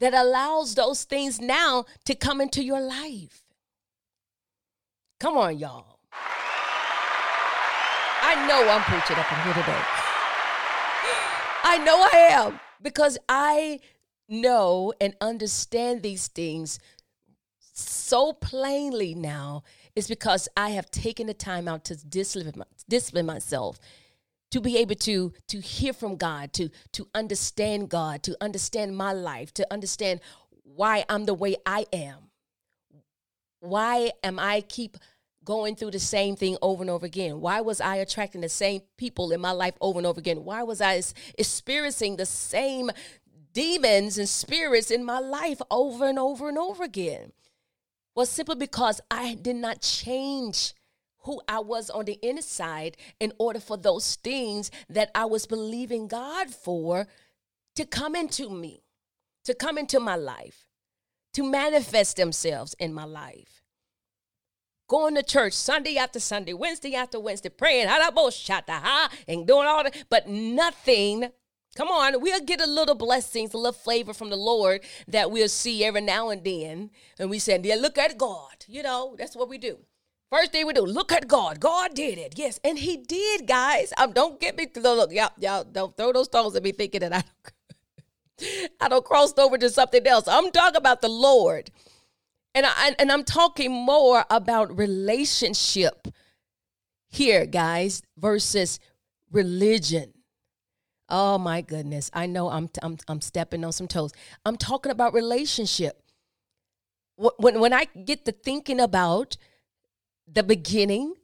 that 0.00 0.14
allows 0.14 0.74
those 0.74 1.04
things 1.04 1.40
now 1.40 1.84
to 2.06 2.16
come 2.16 2.40
into 2.40 2.64
your 2.64 2.80
life. 2.80 3.44
Come 5.20 5.36
on, 5.36 5.56
y'all. 5.56 5.97
I 8.30 8.46
know 8.46 8.68
I'm 8.68 8.82
preaching 8.82 9.16
up 9.16 9.32
in 9.32 9.38
here 9.42 9.54
today. 9.54 9.82
I 11.64 11.78
know 11.82 11.96
I 12.12 12.28
am 12.32 12.60
because 12.82 13.16
I 13.26 13.80
know 14.28 14.92
and 15.00 15.14
understand 15.22 16.02
these 16.02 16.28
things 16.28 16.78
so 17.72 18.34
plainly 18.34 19.14
now 19.14 19.62
is 19.96 20.08
because 20.08 20.46
I 20.58 20.70
have 20.70 20.90
taken 20.90 21.26
the 21.26 21.32
time 21.32 21.68
out 21.68 21.86
to 21.86 21.96
discipline 21.96 23.24
myself 23.24 23.78
to 24.50 24.60
be 24.60 24.76
able 24.76 24.96
to 24.96 25.32
to 25.46 25.60
hear 25.60 25.94
from 25.94 26.16
God, 26.16 26.52
to 26.52 26.68
to 26.92 27.08
understand 27.14 27.88
God, 27.88 28.22
to 28.24 28.36
understand 28.42 28.94
my 28.94 29.14
life, 29.14 29.54
to 29.54 29.66
understand 29.72 30.20
why 30.64 31.06
I'm 31.08 31.24
the 31.24 31.32
way 31.32 31.56
I 31.64 31.86
am. 31.94 32.30
Why 33.60 34.10
am 34.22 34.38
I 34.38 34.60
keep 34.60 34.98
going 35.48 35.74
through 35.74 35.90
the 35.90 35.98
same 35.98 36.36
thing 36.36 36.58
over 36.60 36.82
and 36.82 36.90
over 36.90 37.06
again? 37.06 37.40
Why 37.40 37.62
was 37.62 37.80
I 37.80 37.96
attracting 37.96 38.42
the 38.42 38.50
same 38.50 38.82
people 38.98 39.32
in 39.32 39.40
my 39.40 39.52
life 39.52 39.72
over 39.80 39.98
and 39.98 40.06
over 40.06 40.20
again? 40.20 40.44
Why 40.44 40.62
was 40.62 40.82
I 40.82 41.00
experiencing 41.38 42.16
the 42.16 42.26
same 42.26 42.90
demons 43.54 44.18
and 44.18 44.28
spirits 44.28 44.90
in 44.90 45.02
my 45.02 45.18
life 45.18 45.62
over 45.70 46.06
and 46.06 46.18
over 46.18 46.50
and 46.50 46.58
over 46.58 46.84
again? 46.84 47.32
Well, 48.14 48.26
simply 48.26 48.56
because 48.56 49.00
I 49.10 49.36
did 49.36 49.56
not 49.56 49.80
change 49.80 50.74
who 51.20 51.40
I 51.48 51.60
was 51.60 51.88
on 51.88 52.04
the 52.04 52.18
inside 52.22 52.98
in 53.18 53.32
order 53.38 53.58
for 53.58 53.78
those 53.78 54.16
things 54.16 54.70
that 54.90 55.10
I 55.14 55.24
was 55.24 55.46
believing 55.46 56.08
God 56.08 56.50
for 56.50 57.08
to 57.74 57.86
come 57.86 58.14
into 58.14 58.50
me, 58.50 58.82
to 59.44 59.54
come 59.54 59.78
into 59.78 59.98
my 59.98 60.16
life, 60.16 60.66
to 61.32 61.42
manifest 61.42 62.18
themselves 62.18 62.76
in 62.78 62.92
my 62.92 63.04
life. 63.04 63.62
Going 64.88 65.14
to 65.14 65.22
church 65.22 65.52
Sunday 65.52 65.96
after 65.96 66.18
Sunday, 66.18 66.54
Wednesday 66.54 66.94
after 66.94 67.20
Wednesday, 67.20 67.50
praying, 67.50 67.88
and 67.88 69.46
doing 69.46 69.66
all 69.66 69.84
that, 69.84 70.04
but 70.08 70.28
nothing 70.28 71.30
Come 71.78 71.88
on, 71.88 72.20
we'll 72.20 72.40
get 72.40 72.60
a 72.60 72.66
little 72.66 72.96
blessings, 72.96 73.54
a 73.54 73.56
little 73.56 73.70
flavor 73.70 74.12
from 74.12 74.30
the 74.30 74.36
Lord 74.36 74.80
that 75.06 75.30
we'll 75.30 75.48
see 75.48 75.84
every 75.84 76.00
now 76.00 76.28
and 76.30 76.42
then. 76.42 76.90
And 77.20 77.30
we 77.30 77.38
say, 77.38 77.60
yeah, 77.62 77.76
look 77.76 77.96
at 77.96 78.18
God. 78.18 78.64
You 78.66 78.82
know, 78.82 79.14
that's 79.16 79.36
what 79.36 79.48
we 79.48 79.58
do. 79.58 79.78
First 80.28 80.50
thing 80.50 80.66
we 80.66 80.72
do, 80.72 80.80
look 80.82 81.12
at 81.12 81.28
God. 81.28 81.60
God 81.60 81.94
did 81.94 82.18
it. 82.18 82.34
Yes. 82.36 82.58
And 82.64 82.78
he 82.78 82.96
did, 82.96 83.46
guys. 83.46 83.92
Um, 83.96 84.12
don't 84.12 84.40
get 84.40 84.56
me, 84.56 84.66
look, 84.74 85.12
y'all, 85.12 85.30
y'all 85.38 85.62
don't 85.62 85.96
throw 85.96 86.12
those 86.12 86.26
stones 86.26 86.56
at 86.56 86.64
me 86.64 86.72
thinking 86.72 87.00
that 87.00 87.12
I 87.12 87.22
don't, 87.22 88.70
I 88.80 88.88
don't 88.88 89.04
crossed 89.04 89.38
over 89.38 89.56
to 89.56 89.70
something 89.70 90.04
else. 90.04 90.26
I'm 90.26 90.50
talking 90.50 90.78
about 90.78 91.00
the 91.00 91.08
Lord. 91.08 91.70
And, 92.54 92.66
I, 92.66 92.94
and 92.98 93.12
I'm 93.12 93.24
talking 93.24 93.70
more 93.70 94.24
about 94.30 94.76
relationship 94.76 96.08
here, 97.08 97.46
guys, 97.46 98.02
versus 98.16 98.80
religion. 99.30 100.12
Oh 101.08 101.38
my 101.38 101.60
goodness. 101.60 102.10
I 102.12 102.26
know 102.26 102.50
I'm, 102.50 102.68
I'm, 102.82 102.98
I'm 103.08 103.20
stepping 103.20 103.64
on 103.64 103.72
some 103.72 103.88
toes. 103.88 104.12
I'm 104.44 104.56
talking 104.56 104.92
about 104.92 105.14
relationship. 105.14 106.02
When, 107.16 107.60
when 107.60 107.72
I 107.72 107.86
get 108.04 108.24
to 108.26 108.32
thinking 108.32 108.80
about 108.80 109.36
the 110.30 110.42
beginning, 110.42 111.14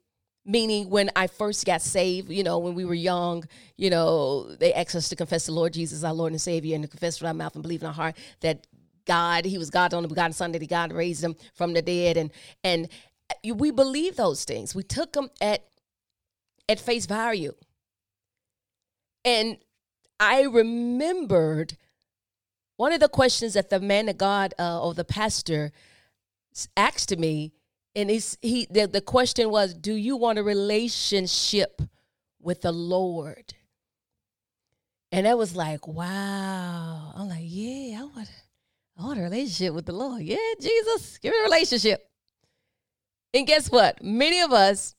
meaning 0.44 0.90
when 0.90 1.10
I 1.14 1.26
first 1.26 1.64
got 1.64 1.82
saved, 1.82 2.30
you 2.30 2.42
know, 2.42 2.58
when 2.58 2.74
we 2.74 2.84
were 2.84 2.94
young, 2.94 3.44
you 3.76 3.90
know, 3.90 4.54
they 4.56 4.72
asked 4.72 4.94
us 4.94 5.08
to 5.10 5.16
confess 5.16 5.46
the 5.46 5.52
Lord 5.52 5.72
Jesus, 5.72 6.04
our 6.04 6.12
Lord 6.12 6.32
and 6.32 6.40
Savior, 6.40 6.74
and 6.74 6.84
to 6.84 6.88
confess 6.88 7.20
with 7.20 7.28
our 7.28 7.34
mouth 7.34 7.54
and 7.54 7.62
believe 7.62 7.82
in 7.82 7.86
our 7.86 7.94
heart 7.94 8.16
that 8.40 8.66
God, 9.06 9.44
He 9.44 9.58
was 9.58 9.70
God's 9.70 9.94
only 9.94 10.08
begotten 10.08 10.32
Son, 10.32 10.52
that 10.52 10.68
God 10.68 10.92
raised 10.92 11.22
Him 11.22 11.36
from 11.54 11.72
the 11.72 11.82
dead, 11.82 12.16
and 12.16 12.30
and 12.62 12.88
we 13.44 13.70
believe 13.70 14.16
those 14.16 14.44
things. 14.44 14.74
We 14.74 14.82
took 14.82 15.12
them 15.12 15.30
at 15.40 15.64
at 16.68 16.80
face 16.80 17.06
value, 17.06 17.54
and 19.24 19.58
I 20.18 20.42
remembered 20.42 21.76
one 22.76 22.92
of 22.92 23.00
the 23.00 23.08
questions 23.08 23.54
that 23.54 23.70
the 23.70 23.80
man 23.80 24.08
of 24.08 24.18
God 24.18 24.54
uh, 24.58 24.82
or 24.82 24.94
the 24.94 25.04
pastor 25.04 25.70
asked 26.76 27.16
me, 27.16 27.52
and 27.94 28.10
he's, 28.10 28.38
he 28.42 28.66
the, 28.70 28.86
the 28.86 29.00
question 29.00 29.50
was, 29.50 29.74
"Do 29.74 29.94
you 29.94 30.16
want 30.16 30.38
a 30.38 30.42
relationship 30.42 31.82
with 32.40 32.62
the 32.62 32.72
Lord?" 32.72 33.54
And 35.14 35.26
that 35.26 35.38
was 35.38 35.54
like, 35.54 35.86
wow. 35.86 37.12
I'm 37.14 37.28
like, 37.28 37.44
yeah, 37.44 38.00
I 38.00 38.04
want, 38.16 38.28
I 38.98 39.02
want 39.02 39.18
a 39.18 39.22
relationship 39.22 39.74
with 39.74 39.86
the 39.86 39.92
Lord. 39.92 40.22
Yeah, 40.22 40.36
Jesus, 40.60 41.18
give 41.18 41.32
me 41.32 41.38
a 41.40 41.44
relationship. 41.44 42.08
And 43.32 43.46
guess 43.46 43.70
what? 43.70 44.02
Many 44.02 44.40
of 44.40 44.52
us, 44.52 44.94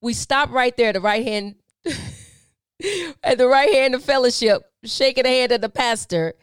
we 0.00 0.14
stop 0.14 0.50
right 0.50 0.76
there, 0.76 0.90
at 0.90 0.94
the 0.94 1.00
right 1.00 1.24
hand 1.24 1.56
at 3.22 3.38
the 3.38 3.46
right 3.46 3.72
hand 3.72 3.94
of 3.94 4.04
fellowship, 4.04 4.62
shaking 4.84 5.24
the 5.24 5.30
hand 5.30 5.52
of 5.52 5.60
the 5.60 5.68
pastor. 5.68 6.34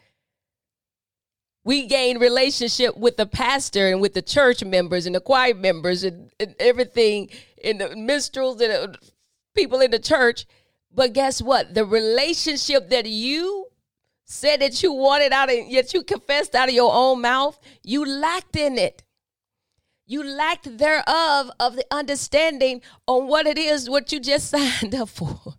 We 1.64 1.86
gain 1.86 2.18
relationship 2.18 2.96
with 2.96 3.16
the 3.16 3.26
pastor 3.26 3.88
and 3.88 4.00
with 4.00 4.14
the 4.14 4.22
church 4.22 4.64
members 4.64 5.06
and 5.06 5.14
the 5.14 5.20
choir 5.20 5.54
members 5.54 6.04
and, 6.04 6.30
and 6.40 6.54
everything 6.58 7.28
in 7.62 7.78
the 7.78 7.94
minstrels 7.94 8.60
and 8.60 8.72
the 8.72 8.98
people 9.54 9.80
in 9.80 9.90
the 9.90 9.98
church. 9.98 10.46
But 10.92 11.12
guess 11.12 11.42
what? 11.42 11.74
The 11.74 11.84
relationship 11.84 12.88
that 12.90 13.06
you 13.06 13.66
said 14.30 14.60
that 14.60 14.80
you 14.80 14.92
wanted 14.92 15.32
out 15.32 15.50
of, 15.50 15.58
yet 15.66 15.92
you 15.92 16.04
confessed 16.04 16.54
out 16.54 16.68
of 16.68 16.74
your 16.74 16.92
own 16.94 17.20
mouth, 17.20 17.58
you 17.82 18.06
lacked 18.06 18.54
in 18.54 18.78
it. 18.78 19.02
You 20.06 20.22
lacked 20.22 20.78
thereof 20.78 21.50
of 21.58 21.74
the 21.74 21.84
understanding 21.90 22.80
on 23.08 23.26
what 23.26 23.46
it 23.46 23.58
is 23.58 23.90
what 23.90 24.12
you 24.12 24.20
just 24.20 24.48
signed 24.50 24.94
up 24.94 25.08
for. 25.08 25.54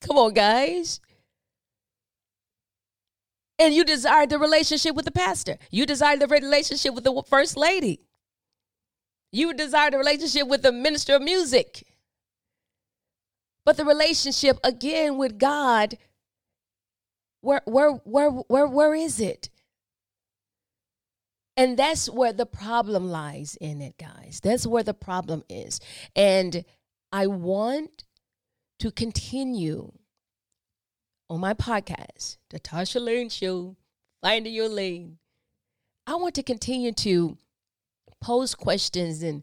Come 0.00 0.16
on, 0.16 0.32
guys. 0.32 1.00
And 3.58 3.74
you 3.74 3.84
desired 3.84 4.30
the 4.30 4.38
relationship 4.38 4.94
with 4.94 5.04
the 5.04 5.10
pastor. 5.10 5.58
You 5.72 5.86
desired 5.86 6.20
the 6.20 6.28
relationship 6.28 6.94
with 6.94 7.04
the 7.04 7.22
first 7.28 7.56
lady. 7.56 8.00
You 9.32 9.54
desired 9.54 9.94
the 9.94 9.98
relationship 9.98 10.46
with 10.46 10.62
the 10.62 10.72
minister 10.72 11.16
of 11.16 11.22
music. 11.22 11.84
But 13.64 13.76
the 13.76 13.84
relationship 13.84 14.58
again 14.62 15.16
with 15.18 15.38
God, 15.38 15.96
where 17.42 17.60
where 17.66 17.90
where 18.04 18.30
where 18.30 18.66
where 18.66 18.94
is 18.94 19.20
it? 19.20 19.50
And 21.56 21.78
that's 21.78 22.08
where 22.08 22.32
the 22.32 22.46
problem 22.46 23.10
lies 23.10 23.58
in 23.60 23.82
it, 23.82 23.98
guys. 23.98 24.40
That's 24.42 24.66
where 24.66 24.82
the 24.82 24.94
problem 24.94 25.44
is. 25.50 25.80
And 26.16 26.64
I 27.12 27.26
want 27.26 28.04
to 28.78 28.90
continue 28.90 29.92
on 31.28 31.40
my 31.40 31.52
podcast, 31.52 32.38
the 32.48 32.58
Tasha 32.58 33.04
Lane 33.04 33.28
Show, 33.28 33.76
Finding 34.22 34.54
Your 34.54 34.68
Lane. 34.68 35.18
I 36.06 36.14
want 36.14 36.34
to 36.36 36.42
continue 36.42 36.92
to 36.92 37.36
pose 38.20 38.54
questions 38.54 39.22
and 39.22 39.42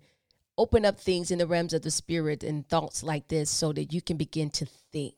open 0.58 0.86
up 0.86 1.00
things 1.00 1.32
in 1.32 1.38
the 1.38 1.48
realms 1.48 1.74
of 1.74 1.84
the 1.84 1.92
spirit 1.92 2.44
and 2.44 2.68
thoughts 2.68 3.04
like 3.04 3.28
this 3.28 3.50
so 3.50 3.72
that 3.74 3.94
you 3.94 4.02
can 4.02 4.18
begin 4.18 4.50
to 4.50 4.66
think. 4.92 5.16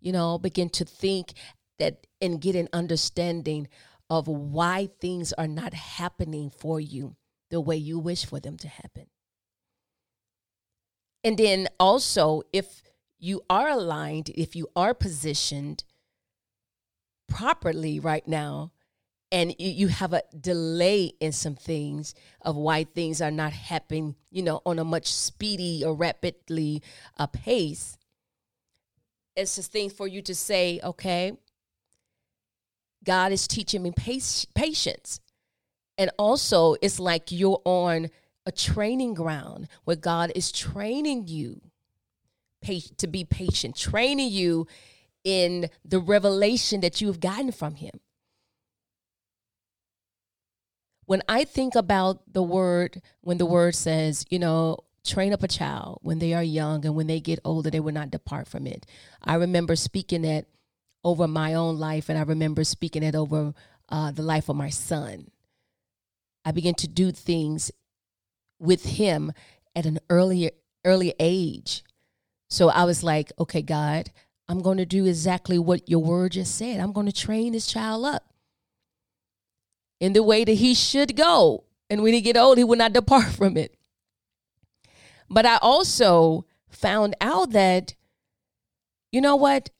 You 0.00 0.12
know, 0.12 0.38
begin 0.38 0.70
to 0.70 0.84
think 0.84 1.34
that 1.78 2.06
and 2.20 2.40
get 2.40 2.56
an 2.56 2.68
understanding 2.72 3.68
of 4.08 4.28
why 4.28 4.88
things 5.00 5.32
are 5.32 5.48
not 5.48 5.74
happening 5.74 6.50
for 6.50 6.80
you 6.80 7.16
the 7.50 7.60
way 7.60 7.76
you 7.76 7.98
wish 7.98 8.24
for 8.24 8.40
them 8.40 8.56
to 8.58 8.68
happen. 8.68 9.06
And 11.24 11.38
then 11.38 11.68
also, 11.80 12.42
if 12.52 12.82
you 13.18 13.42
are 13.50 13.68
aligned, 13.68 14.28
if 14.30 14.54
you 14.54 14.68
are 14.76 14.94
positioned 14.94 15.84
properly 17.28 17.98
right 17.98 18.26
now, 18.26 18.72
and 19.32 19.54
you 19.58 19.88
have 19.88 20.12
a 20.12 20.22
delay 20.38 21.12
in 21.20 21.32
some 21.32 21.56
things 21.56 22.14
of 22.42 22.54
why 22.54 22.84
things 22.84 23.20
are 23.20 23.30
not 23.30 23.52
happening, 23.52 24.14
you 24.30 24.42
know, 24.42 24.62
on 24.64 24.78
a 24.78 24.84
much 24.84 25.12
speedy 25.12 25.82
or 25.84 25.94
rapidly 25.94 26.82
uh, 27.18 27.26
pace, 27.26 27.98
it's 29.34 29.56
just 29.56 29.72
thing 29.72 29.90
for 29.90 30.06
you 30.06 30.22
to 30.22 30.34
say, 30.34 30.80
okay, 30.82 31.32
God 33.06 33.32
is 33.32 33.46
teaching 33.46 33.82
me 33.82 33.92
patience. 33.92 35.20
And 35.96 36.10
also, 36.18 36.76
it's 36.82 37.00
like 37.00 37.32
you're 37.32 37.62
on 37.64 38.10
a 38.44 38.52
training 38.52 39.14
ground 39.14 39.68
where 39.84 39.96
God 39.96 40.30
is 40.34 40.52
training 40.52 41.28
you 41.28 41.62
to 42.98 43.06
be 43.06 43.24
patient, 43.24 43.76
training 43.76 44.30
you 44.30 44.66
in 45.22 45.70
the 45.84 46.00
revelation 46.00 46.80
that 46.80 47.00
you 47.00 47.06
have 47.06 47.20
gotten 47.20 47.52
from 47.52 47.76
him. 47.76 48.00
When 51.04 51.22
I 51.28 51.44
think 51.44 51.76
about 51.76 52.32
the 52.32 52.42
word, 52.42 53.00
when 53.20 53.38
the 53.38 53.46
word 53.46 53.76
says, 53.76 54.24
you 54.28 54.40
know, 54.40 54.78
train 55.04 55.32
up 55.32 55.44
a 55.44 55.48
child 55.48 56.00
when 56.02 56.18
they 56.18 56.34
are 56.34 56.42
young 56.42 56.84
and 56.84 56.96
when 56.96 57.06
they 57.06 57.20
get 57.20 57.38
older, 57.44 57.70
they 57.70 57.78
will 57.78 57.94
not 57.94 58.10
depart 58.10 58.48
from 58.48 58.66
it. 58.66 58.84
I 59.22 59.36
remember 59.36 59.76
speaking 59.76 60.24
it 60.24 60.48
over 61.06 61.26
my 61.26 61.54
own 61.54 61.78
life 61.78 62.10
and 62.10 62.18
I 62.18 62.22
remember 62.22 62.64
speaking 62.64 63.02
it 63.02 63.14
over 63.14 63.54
uh, 63.88 64.10
the 64.10 64.22
life 64.22 64.48
of 64.48 64.56
my 64.56 64.70
son. 64.70 65.30
I 66.44 66.50
began 66.52 66.74
to 66.74 66.88
do 66.88 67.12
things 67.12 67.70
with 68.58 68.84
him 68.84 69.32
at 69.74 69.86
an 69.86 70.00
earlier 70.10 70.50
early 70.84 71.14
age 71.18 71.82
so 72.48 72.68
I 72.68 72.84
was 72.84 73.02
like, 73.02 73.32
okay, 73.38 73.62
God, 73.62 74.10
I'm 74.48 74.62
going 74.62 74.78
to 74.78 74.86
do 74.86 75.06
exactly 75.06 75.58
what 75.58 75.88
your 75.88 76.02
word 76.02 76.32
just 76.32 76.54
said. 76.54 76.80
I'm 76.80 76.92
going 76.92 77.06
to 77.06 77.12
train 77.12 77.52
this 77.52 77.66
child 77.66 78.04
up 78.04 78.24
in 79.98 80.12
the 80.12 80.22
way 80.22 80.44
that 80.44 80.52
he 80.52 80.74
should 80.74 81.16
go. 81.16 81.64
And 81.90 82.02
when 82.02 82.14
he 82.14 82.20
get 82.20 82.36
old, 82.36 82.58
he 82.58 82.64
will 82.64 82.76
not 82.76 82.92
depart 82.92 83.26
from 83.26 83.56
it. 83.56 83.74
But 85.28 85.46
I 85.46 85.58
also 85.60 86.46
found 86.68 87.16
out 87.20 87.50
that, 87.50 87.94
you 89.10 89.20
know 89.20 89.36
what, 89.36 89.70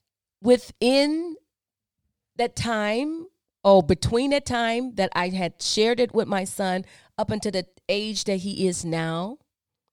within 0.41 1.35
that 2.35 2.55
time, 2.55 3.27
or 3.63 3.83
between 3.83 4.31
that 4.31 4.45
time 4.45 4.95
that 4.95 5.11
I 5.13 5.29
had 5.29 5.61
shared 5.61 5.99
it 5.99 6.13
with 6.13 6.27
my 6.27 6.43
son 6.43 6.85
up 7.17 7.31
until 7.31 7.51
the 7.51 7.65
age 7.89 8.23
that 8.25 8.37
he 8.37 8.67
is 8.67 8.85
now, 8.85 9.39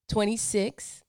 26, 0.08 1.02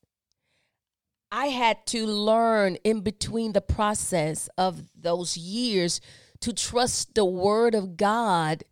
I 1.30 1.46
had 1.46 1.84
to 1.86 2.06
learn 2.06 2.76
in 2.76 3.00
between 3.00 3.52
the 3.52 3.60
process 3.60 4.48
of 4.56 4.82
those 4.94 5.36
years 5.36 6.00
to 6.40 6.52
trust 6.52 7.14
the 7.14 7.24
word 7.24 7.74
of 7.74 7.96
God 7.96 8.64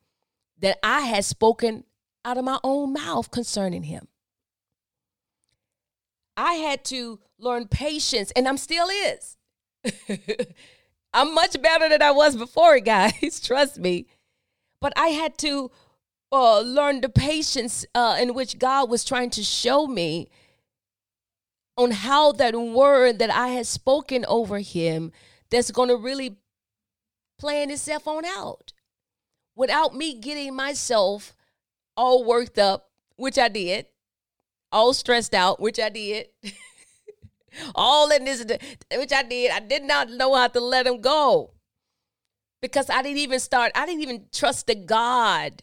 that 0.60 0.78
I 0.82 1.02
had 1.02 1.24
spoken 1.24 1.84
out 2.24 2.38
of 2.38 2.44
my 2.44 2.58
own 2.64 2.92
mouth 2.92 3.30
concerning 3.30 3.82
him. 3.82 4.08
I 6.36 6.54
had 6.54 6.84
to 6.86 7.20
learn 7.38 7.68
patience, 7.68 8.32
and 8.34 8.48
I'm 8.48 8.56
still 8.56 8.88
is. 8.88 9.36
I'm 11.12 11.34
much 11.34 11.60
better 11.60 11.88
than 11.88 12.02
I 12.02 12.10
was 12.10 12.36
before, 12.36 12.80
guys. 12.80 13.40
Trust 13.44 13.78
me. 13.78 14.06
but 14.80 14.92
I 14.96 15.08
had 15.08 15.38
to 15.38 15.70
uh, 16.32 16.60
learn 16.60 17.00
the 17.00 17.08
patience 17.08 17.86
uh, 17.94 18.16
in 18.20 18.34
which 18.34 18.58
God 18.58 18.90
was 18.90 19.04
trying 19.04 19.30
to 19.30 19.42
show 19.44 19.86
me 19.86 20.28
on 21.76 21.90
how 21.90 22.32
that 22.32 22.54
word 22.54 23.18
that 23.18 23.30
I 23.30 23.48
had 23.48 23.66
spoken 23.66 24.24
over 24.26 24.58
him 24.58 25.12
that's 25.50 25.70
going 25.70 25.88
to 25.88 25.96
really 25.96 26.36
plan 27.38 27.70
itself 27.70 28.06
on 28.06 28.24
out 28.24 28.72
without 29.56 29.94
me 29.94 30.14
getting 30.20 30.54
myself 30.54 31.34
all 31.96 32.24
worked 32.24 32.58
up, 32.58 32.90
which 33.16 33.38
I 33.38 33.48
did, 33.48 33.86
all 34.72 34.92
stressed 34.94 35.34
out, 35.34 35.60
which 35.60 35.78
I 35.78 35.88
did. 35.88 36.28
all 37.74 38.10
in 38.10 38.24
this, 38.24 38.44
which 38.96 39.12
I 39.12 39.22
did. 39.22 39.50
I 39.50 39.60
did 39.60 39.84
not 39.84 40.10
know 40.10 40.34
how 40.34 40.48
to 40.48 40.60
let 40.60 40.86
him 40.86 41.00
go 41.00 41.50
because 42.60 42.88
I 42.88 43.02
didn't 43.02 43.18
even 43.18 43.40
start, 43.40 43.72
I 43.74 43.84
didn't 43.86 44.02
even 44.02 44.26
trust 44.32 44.66
the 44.66 44.74
God 44.74 45.62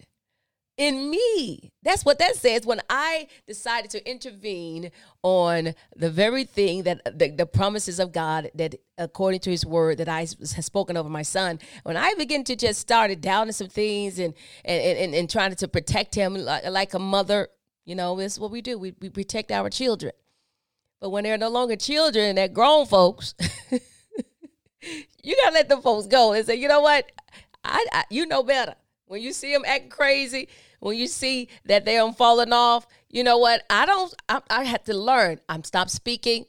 in 0.78 1.10
me. 1.10 1.72
That's 1.84 2.04
what 2.06 2.20
that 2.20 2.36
says. 2.36 2.66
When 2.66 2.82
I 2.90 3.28
decided 3.48 3.92
to 3.92 4.10
intervene 4.10 4.92
on 5.24 5.74
the 5.96 6.10
very 6.10 6.44
thing 6.44 6.84
that 6.84 7.18
the, 7.18 7.30
the 7.30 7.46
promises 7.46 8.00
of 8.00 8.12
God 8.12 8.50
that 8.56 8.76
according 8.98 9.42
to 9.42 9.52
his 9.52 9.66
word 9.66 9.98
that 9.98 10.10
I 10.10 10.22
has 10.22 10.66
spoken 10.66 10.98
over 10.98 11.10
my 11.10 11.22
son, 11.22 11.60
when 11.84 11.98
I 11.98 12.14
begin 12.16 12.44
to 12.46 12.56
just 12.56 12.80
started 12.80 13.22
doubting 13.22 13.54
some 13.54 13.68
things 13.68 14.20
and 14.20 14.34
and, 14.64 14.98
and, 14.98 15.16
and 15.16 15.30
trying 15.30 15.56
to 15.56 15.68
protect 15.68 16.16
him 16.16 16.36
like, 16.36 16.66
like 16.68 16.94
a 16.94 17.00
mother, 17.00 17.50
you 17.86 17.96
know, 17.96 18.20
is 18.20 18.40
what 18.40 18.52
we 18.52 18.62
do. 18.62 18.78
We, 18.78 18.94
we 19.00 19.10
protect 19.10 19.52
our 19.52 19.70
children. 19.70 20.14
But 21.02 21.10
when 21.10 21.24
they're 21.24 21.38
no 21.38 21.50
longer 21.50 21.76
children, 21.76 22.36
they're 22.36 22.48
grown 22.48 22.86
folks. 22.86 23.34
you 23.72 25.36
gotta 25.44 25.54
let 25.54 25.68
the 25.68 25.78
folks 25.78 26.06
go 26.08 26.34
and 26.34 26.46
say, 26.46 26.56
you 26.56 26.68
know 26.68 26.82
what, 26.82 27.12
I, 27.66 27.86
I 27.92 28.04
you 28.10 28.28
know 28.28 28.44
better. 28.44 28.76
When 29.06 29.22
you 29.22 29.34
see 29.34 29.52
them 29.52 29.64
acting 29.66 29.90
crazy, 29.90 30.48
when 30.80 30.96
you 30.96 31.08
see 31.08 31.50
that 31.66 31.84
they're 31.84 32.10
falling 32.14 32.54
off, 32.54 32.88
you 33.10 33.24
know 33.24 33.40
what? 33.40 33.64
I 33.70 33.86
don't. 33.86 34.14
I, 34.30 34.42
I 34.50 34.64
had 34.64 34.86
to 34.86 34.94
learn. 34.94 35.40
I'm 35.50 35.64
stop 35.64 35.90
speaking 35.90 36.46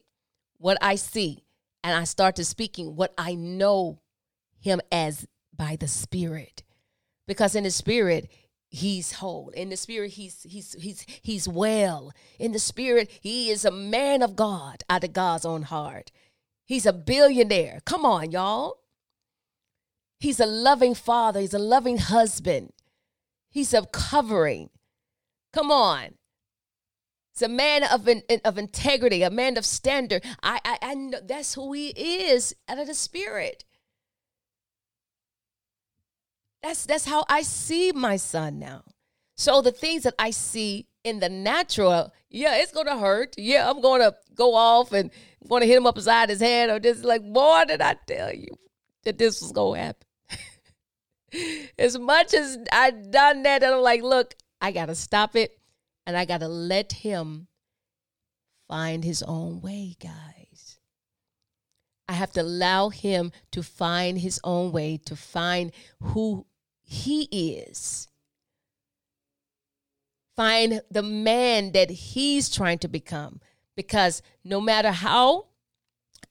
what 0.58 0.78
I 0.80 0.94
see, 0.94 1.44
and 1.82 1.96
I 1.96 2.04
start 2.04 2.36
to 2.36 2.44
speaking 2.44 2.94
what 2.94 3.14
I 3.16 3.34
know 3.34 4.00
him 4.60 4.80
as 4.92 5.26
by 5.56 5.76
the 5.76 5.88
Spirit, 5.88 6.62
because 7.26 7.56
in 7.56 7.64
the 7.64 7.70
Spirit 7.70 8.28
he's 8.74 9.12
whole 9.12 9.50
in 9.50 9.68
the 9.68 9.76
spirit 9.76 10.12
he's 10.12 10.42
he's 10.48 10.74
he's 10.80 11.06
he's 11.20 11.46
well 11.46 12.10
in 12.38 12.52
the 12.52 12.58
spirit 12.58 13.10
he 13.20 13.50
is 13.50 13.64
a 13.64 13.70
man 13.70 14.22
of 14.22 14.34
god 14.34 14.82
out 14.88 15.04
of 15.04 15.12
god's 15.12 15.44
own 15.44 15.62
heart 15.62 16.10
He's 16.72 16.86
a 16.86 16.92
billionaire. 16.94 17.80
Come 17.84 18.06
on, 18.06 18.30
y'all. 18.30 18.78
He's 20.18 20.40
a 20.40 20.46
loving 20.46 20.94
father. 20.94 21.40
He's 21.40 21.52
a 21.52 21.58
loving 21.58 21.98
husband. 21.98 22.72
He's 23.50 23.74
a 23.74 23.84
covering. 23.84 24.70
Come 25.52 25.70
on. 25.70 26.14
He's 27.34 27.42
a 27.42 27.48
man 27.48 27.82
of, 27.84 28.08
of 28.44 28.58
integrity, 28.58 29.22
a 29.22 29.30
man 29.30 29.58
of 29.58 29.66
standard. 29.66 30.24
I, 30.42 30.60
I, 30.64 30.78
I 30.80 30.94
know 30.94 31.18
that's 31.22 31.54
who 31.54 31.72
he 31.72 31.88
is 31.88 32.54
out 32.68 32.78
of 32.78 32.86
the 32.86 32.94
spirit. 32.94 33.64
That's 36.62 36.86
that's 36.86 37.04
how 37.04 37.24
I 37.28 37.42
see 37.42 37.92
my 37.92 38.16
son 38.16 38.58
now. 38.58 38.84
So 39.36 39.62
the 39.62 39.72
things 39.72 40.04
that 40.04 40.14
I 40.18 40.30
see 40.30 40.86
in 41.04 41.18
the 41.18 41.28
natural, 41.28 42.12
yeah, 42.30 42.56
it's 42.56 42.72
gonna 42.72 42.98
hurt. 42.98 43.34
Yeah, 43.36 43.68
I'm 43.68 43.80
gonna 43.80 44.12
go 44.34 44.54
off 44.54 44.92
and 44.92 45.10
want 45.40 45.62
to 45.62 45.66
hit 45.66 45.76
him 45.76 45.86
upside 45.86 46.28
his 46.28 46.40
head 46.40 46.70
or 46.70 46.78
just 46.78 47.04
like, 47.04 47.22
boy, 47.22 47.64
did 47.66 47.80
I 47.80 47.96
tell 48.06 48.32
you 48.32 48.48
that 49.04 49.18
this 49.18 49.42
was 49.42 49.52
gonna 49.52 49.80
happen? 49.80 50.06
as 51.78 51.98
much 51.98 52.34
as 52.34 52.58
I 52.70 52.90
done 52.90 53.42
that, 53.42 53.62
and 53.62 53.74
I'm 53.74 53.82
like, 53.82 54.02
look, 54.02 54.34
I 54.60 54.70
gotta 54.70 54.94
stop 54.94 55.34
it, 55.34 55.58
and 56.06 56.16
I 56.16 56.24
gotta 56.24 56.48
let 56.48 56.92
him 56.92 57.48
find 58.68 59.02
his 59.02 59.22
own 59.22 59.60
way, 59.60 59.96
guys. 60.00 60.78
I 62.08 62.14
have 62.14 62.32
to 62.32 62.42
allow 62.42 62.90
him 62.90 63.32
to 63.52 63.62
find 63.62 64.18
his 64.18 64.38
own 64.44 64.70
way, 64.70 64.98
to 65.06 65.16
find 65.16 65.72
who 66.00 66.46
he 66.82 67.22
is. 67.24 68.08
Find 70.36 70.80
the 70.90 71.02
man 71.02 71.72
that 71.72 71.90
he's 71.90 72.50
trying 72.50 72.78
to 72.78 72.88
become 72.88 73.40
because 73.76 74.22
no 74.44 74.60
matter 74.60 74.90
how 74.90 75.46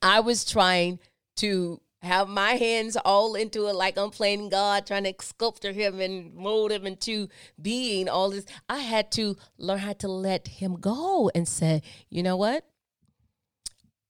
I 0.01 0.19
was 0.19 0.43
trying 0.43 0.99
to 1.37 1.81
have 2.01 2.27
my 2.27 2.53
hands 2.53 2.97
all 2.97 3.35
into 3.35 3.67
it 3.67 3.75
like 3.75 3.97
I'm 3.97 4.09
playing 4.09 4.49
God, 4.49 4.87
trying 4.87 5.03
to 5.03 5.13
sculpture 5.21 5.71
him 5.71 5.99
and 5.99 6.33
mold 6.33 6.71
him 6.71 6.87
into 6.87 7.29
being 7.61 8.09
all 8.09 8.31
this. 8.31 8.45
I 8.67 8.79
had 8.79 9.11
to 9.13 9.37
learn 9.57 9.79
how 9.79 9.93
to 9.93 10.07
let 10.07 10.47
him 10.47 10.79
go 10.79 11.29
and 11.35 11.47
say, 11.47 11.83
you 12.09 12.23
know 12.23 12.37
what? 12.37 12.65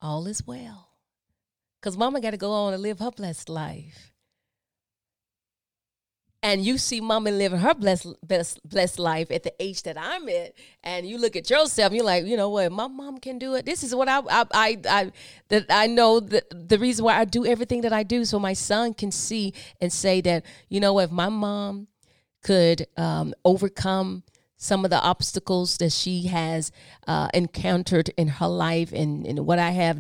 All 0.02 0.26
is 0.28 0.48
well. 0.48 0.90
Because 1.80 1.98
mama 1.98 2.22
got 2.22 2.32
to 2.32 2.38
go 2.38 2.52
on 2.52 2.74
and 2.74 2.82
live 2.82 3.00
her 3.00 3.12
blessed 3.12 3.50
life 3.50 4.11
and 6.44 6.66
you 6.66 6.78
see 6.78 7.02
mama 7.02 7.30
living 7.32 7.60
her 7.60 7.74
blessed, 7.74 8.08
blessed, 8.26 8.68
blessed 8.68 8.98
life 8.98 9.30
at 9.30 9.44
the 9.44 9.54
age 9.60 9.84
that 9.84 9.98
I'm 9.98 10.28
at, 10.30 10.54
and 10.84 11.08
you 11.08 11.18
look 11.18 11.36
at 11.36 11.50
yourself, 11.50 11.94
you're 11.94 12.04
like, 12.04 12.26
you 12.26 12.36
know 12.36 12.50
what, 12.50 12.72
my 12.72 12.88
mom 12.88 13.20
can 13.20 13.38
do 13.38 13.56
it. 13.56 13.66
This 13.66 13.84
is 13.84 13.94
what 13.94 14.08
I, 14.08 14.20
I, 14.20 14.46
I, 14.54 14.78
I 14.90 15.12
that 15.50 15.66
I 15.70 15.88
know 15.88 16.20
that 16.20 16.70
the 16.70 16.80
reason 16.80 17.06
why 17.06 17.18
I 17.20 17.26
do 17.26 17.46
everything 17.46 17.82
that 17.82 17.94
I 17.94 18.04
do, 18.04 18.26
so 18.26 18.40
my 18.40 18.54
son 18.54 18.94
can 18.94 19.12
see 19.12 19.54
and 19.80 19.94
say 19.94 20.22
that, 20.22 20.46
you 20.70 20.80
know, 20.80 21.00
if 21.00 21.12
my 21.12 21.30
mom 21.30 21.88
could 22.44 22.88
um, 22.98 23.34
overcome 23.46 24.24
some 24.58 24.86
of 24.86 24.92
the 24.92 25.02
obstacles 25.02 25.78
that 25.78 25.92
she 25.92 26.28
has 26.28 26.72
uh, 27.08 27.28
encountered 27.34 28.10
in 28.10 28.28
her 28.28 28.48
life 28.48 28.92
and, 28.94 29.26
and 29.26 29.40
what 29.40 29.58
I 29.58 29.72
have 29.72 30.00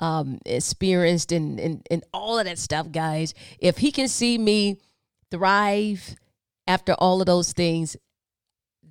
um, 0.00 0.38
experienced 0.46 1.30
and, 1.30 1.60
and, 1.60 1.86
and 1.90 2.04
all 2.14 2.38
of 2.38 2.46
that 2.46 2.58
stuff, 2.58 2.90
guys. 2.90 3.34
If 3.58 3.76
he 3.78 3.92
can 3.92 4.08
see 4.08 4.38
me 4.38 4.78
thrive 5.30 6.16
after 6.66 6.94
all 6.94 7.20
of 7.20 7.26
those 7.26 7.52
things, 7.52 7.96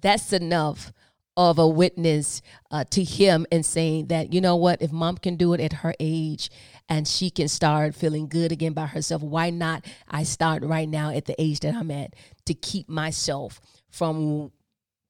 that's 0.01 0.33
enough 0.33 0.91
of 1.37 1.59
a 1.59 1.67
witness 1.67 2.41
uh, 2.71 2.83
to 2.89 3.03
him 3.03 3.45
and 3.51 3.63
saying 3.63 4.07
that, 4.07 4.33
you 4.33 4.41
know 4.41 4.55
what, 4.55 4.81
if 4.81 4.91
mom 4.91 5.17
can 5.17 5.35
do 5.35 5.53
it 5.53 5.61
at 5.61 5.71
her 5.71 5.93
age 5.99 6.49
and 6.89 7.07
she 7.07 7.29
can 7.29 7.47
start 7.47 7.93
feeling 7.93 8.27
good 8.27 8.51
again 8.51 8.73
by 8.73 8.87
herself, 8.87 9.21
why 9.21 9.51
not 9.51 9.85
I 10.07 10.23
start 10.23 10.63
right 10.63 10.89
now 10.89 11.11
at 11.11 11.25
the 11.25 11.39
age 11.39 11.59
that 11.59 11.75
I'm 11.75 11.91
at 11.91 12.15
to 12.45 12.55
keep 12.55 12.89
myself 12.89 13.61
from 13.91 14.51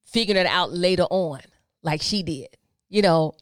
figuring 0.04 0.40
it 0.40 0.46
out 0.46 0.70
later 0.70 1.04
on 1.04 1.40
like 1.82 2.02
she 2.02 2.22
did, 2.22 2.48
you 2.90 3.00
know? 3.00 3.32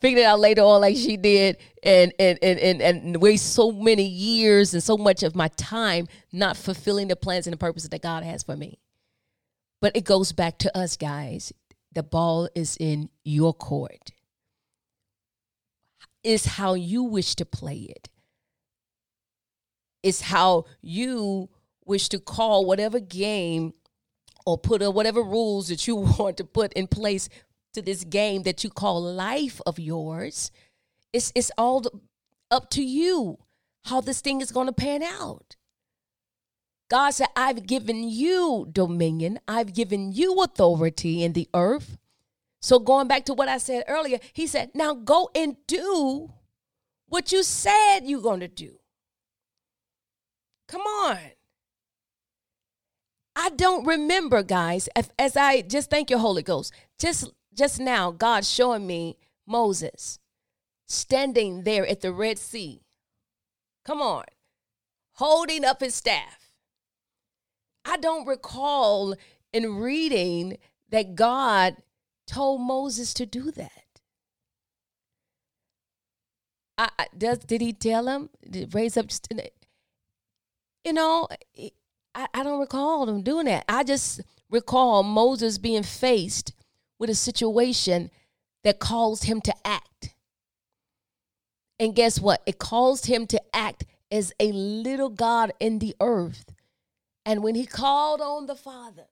Figured 0.00 0.22
it 0.22 0.24
out 0.24 0.40
later 0.40 0.62
on 0.62 0.80
like 0.80 0.96
she 0.96 1.16
did 1.16 1.56
and 1.82 2.12
and 2.18 2.38
and 2.42 2.58
and, 2.58 2.82
and 2.82 3.16
waste 3.22 3.54
so 3.54 3.72
many 3.72 4.04
years 4.04 4.74
and 4.74 4.82
so 4.82 4.96
much 4.96 5.22
of 5.22 5.34
my 5.34 5.48
time 5.56 6.06
not 6.32 6.56
fulfilling 6.56 7.08
the 7.08 7.16
plans 7.16 7.46
and 7.46 7.52
the 7.52 7.58
purposes 7.58 7.90
that 7.90 8.02
God 8.02 8.22
has 8.22 8.42
for 8.42 8.56
me. 8.56 8.78
But 9.80 9.96
it 9.96 10.04
goes 10.04 10.32
back 10.32 10.58
to 10.58 10.76
us 10.76 10.96
guys. 10.96 11.52
The 11.92 12.02
ball 12.02 12.48
is 12.54 12.76
in 12.78 13.08
your 13.24 13.54
court. 13.54 14.10
Is 16.22 16.46
how 16.46 16.74
you 16.74 17.02
wish 17.02 17.34
to 17.36 17.44
play 17.44 17.86
it. 17.88 18.08
It's 20.02 20.22
how 20.22 20.64
you 20.80 21.48
wish 21.84 22.08
to 22.10 22.18
call 22.18 22.64
whatever 22.66 22.98
game 22.98 23.74
or 24.46 24.58
put 24.58 24.82
whatever 24.94 25.22
rules 25.22 25.68
that 25.68 25.86
you 25.86 25.96
want 26.18 26.36
to 26.38 26.44
put 26.44 26.72
in 26.74 26.86
place 26.86 27.28
to 27.74 27.82
this 27.82 28.04
game 28.04 28.42
that 28.44 28.64
you 28.64 28.70
call 28.70 29.02
life 29.02 29.60
of 29.66 29.78
yours. 29.78 30.50
It's 31.12 31.32
it's 31.34 31.50
all 31.58 31.84
up 32.50 32.70
to 32.70 32.82
you 32.82 33.38
how 33.84 34.00
this 34.00 34.20
thing 34.20 34.40
is 34.40 34.52
going 34.52 34.66
to 34.66 34.72
pan 34.72 35.02
out. 35.02 35.56
God 36.90 37.10
said, 37.10 37.28
I've 37.34 37.66
given 37.66 38.04
you 38.04 38.68
dominion, 38.70 39.40
I've 39.48 39.74
given 39.74 40.12
you 40.12 40.42
authority 40.42 41.22
in 41.22 41.32
the 41.32 41.48
earth. 41.54 41.98
So, 42.60 42.78
going 42.78 43.08
back 43.08 43.24
to 43.26 43.34
what 43.34 43.48
I 43.48 43.58
said 43.58 43.84
earlier, 43.88 44.18
he 44.32 44.46
said, 44.46 44.70
Now 44.74 44.94
go 44.94 45.30
and 45.34 45.56
do 45.66 46.32
what 47.08 47.32
you 47.32 47.42
said 47.42 48.00
you're 48.04 48.22
going 48.22 48.40
to 48.40 48.48
do. 48.48 48.78
Come 50.68 50.82
on. 50.82 51.18
I 53.36 53.50
don't 53.50 53.84
remember, 53.84 54.42
guys, 54.42 54.88
as, 54.94 55.10
as 55.18 55.36
I 55.36 55.60
just 55.62 55.90
thank 55.90 56.08
your 56.08 56.20
Holy 56.20 56.42
Ghost. 56.42 56.72
Just 56.98 57.30
just 57.54 57.80
now, 57.80 58.10
God 58.10 58.44
showing 58.44 58.86
me 58.86 59.16
Moses 59.46 60.18
standing 60.86 61.62
there 61.62 61.86
at 61.86 62.00
the 62.00 62.12
Red 62.12 62.38
Sea. 62.38 62.82
Come 63.84 64.00
on, 64.00 64.24
holding 65.14 65.64
up 65.64 65.80
his 65.80 65.94
staff. 65.94 66.50
I 67.84 67.96
don't 67.96 68.26
recall 68.26 69.14
in 69.52 69.76
reading 69.76 70.58
that 70.90 71.14
God 71.14 71.76
told 72.26 72.60
Moses 72.60 73.12
to 73.14 73.26
do 73.26 73.50
that. 73.52 73.70
I, 76.76 76.88
I, 76.98 77.06
does 77.16 77.38
did 77.38 77.60
he 77.60 77.72
tell 77.72 78.08
him 78.08 78.30
raise 78.72 78.96
up? 78.96 79.06
You 80.84 80.92
know, 80.92 81.28
I, 82.14 82.26
I 82.32 82.42
don't 82.42 82.60
recall 82.60 83.08
him 83.08 83.22
doing 83.22 83.46
that. 83.46 83.64
I 83.68 83.84
just 83.84 84.20
recall 84.50 85.02
Moses 85.02 85.58
being 85.58 85.82
faced 85.82 86.52
with 87.04 87.10
a 87.10 87.14
situation 87.14 88.10
that 88.62 88.78
caused 88.78 89.24
him 89.24 89.42
to 89.42 89.54
act. 89.62 90.14
And 91.78 91.94
guess 91.94 92.18
what? 92.18 92.42
It 92.46 92.58
caused 92.58 93.04
him 93.04 93.26
to 93.26 93.42
act 93.54 93.84
as 94.10 94.32
a 94.40 94.50
little 94.52 95.10
God 95.10 95.52
in 95.60 95.80
the 95.80 95.94
earth. 96.00 96.46
And 97.26 97.42
when 97.42 97.56
he 97.56 97.66
called 97.66 98.22
on 98.22 98.46
the 98.46 98.54
Father, 98.54 99.08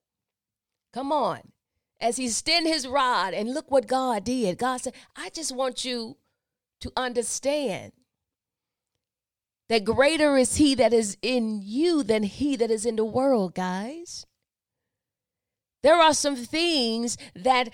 come 0.94 1.12
on, 1.12 1.52
as 2.00 2.16
he 2.16 2.24
extended 2.24 2.70
his 2.70 2.88
rod, 2.88 3.34
and 3.34 3.52
look 3.52 3.70
what 3.70 3.86
God 3.86 4.24
did. 4.24 4.56
God 4.56 4.78
said, 4.80 4.94
I 5.14 5.28
just 5.28 5.54
want 5.54 5.84
you 5.84 6.16
to 6.80 6.92
understand 6.96 7.92
that 9.68 9.84
greater 9.84 10.38
is 10.38 10.56
he 10.56 10.74
that 10.76 10.94
is 10.94 11.18
in 11.20 11.60
you 11.62 12.02
than 12.02 12.22
he 12.22 12.56
that 12.56 12.70
is 12.70 12.86
in 12.86 12.96
the 12.96 13.04
world, 13.04 13.54
guys. 13.54 14.24
There 15.82 15.96
are 15.96 16.14
some 16.14 16.36
things 16.36 17.18
that 17.34 17.70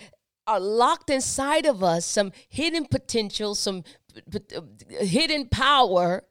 are 0.46 0.60
locked 0.60 1.10
inside 1.10 1.66
of 1.66 1.84
us, 1.84 2.06
some 2.06 2.32
hidden 2.48 2.86
potential, 2.86 3.54
some 3.54 3.84
uh, 4.34 4.60
hidden 5.00 5.48
power 5.48 6.24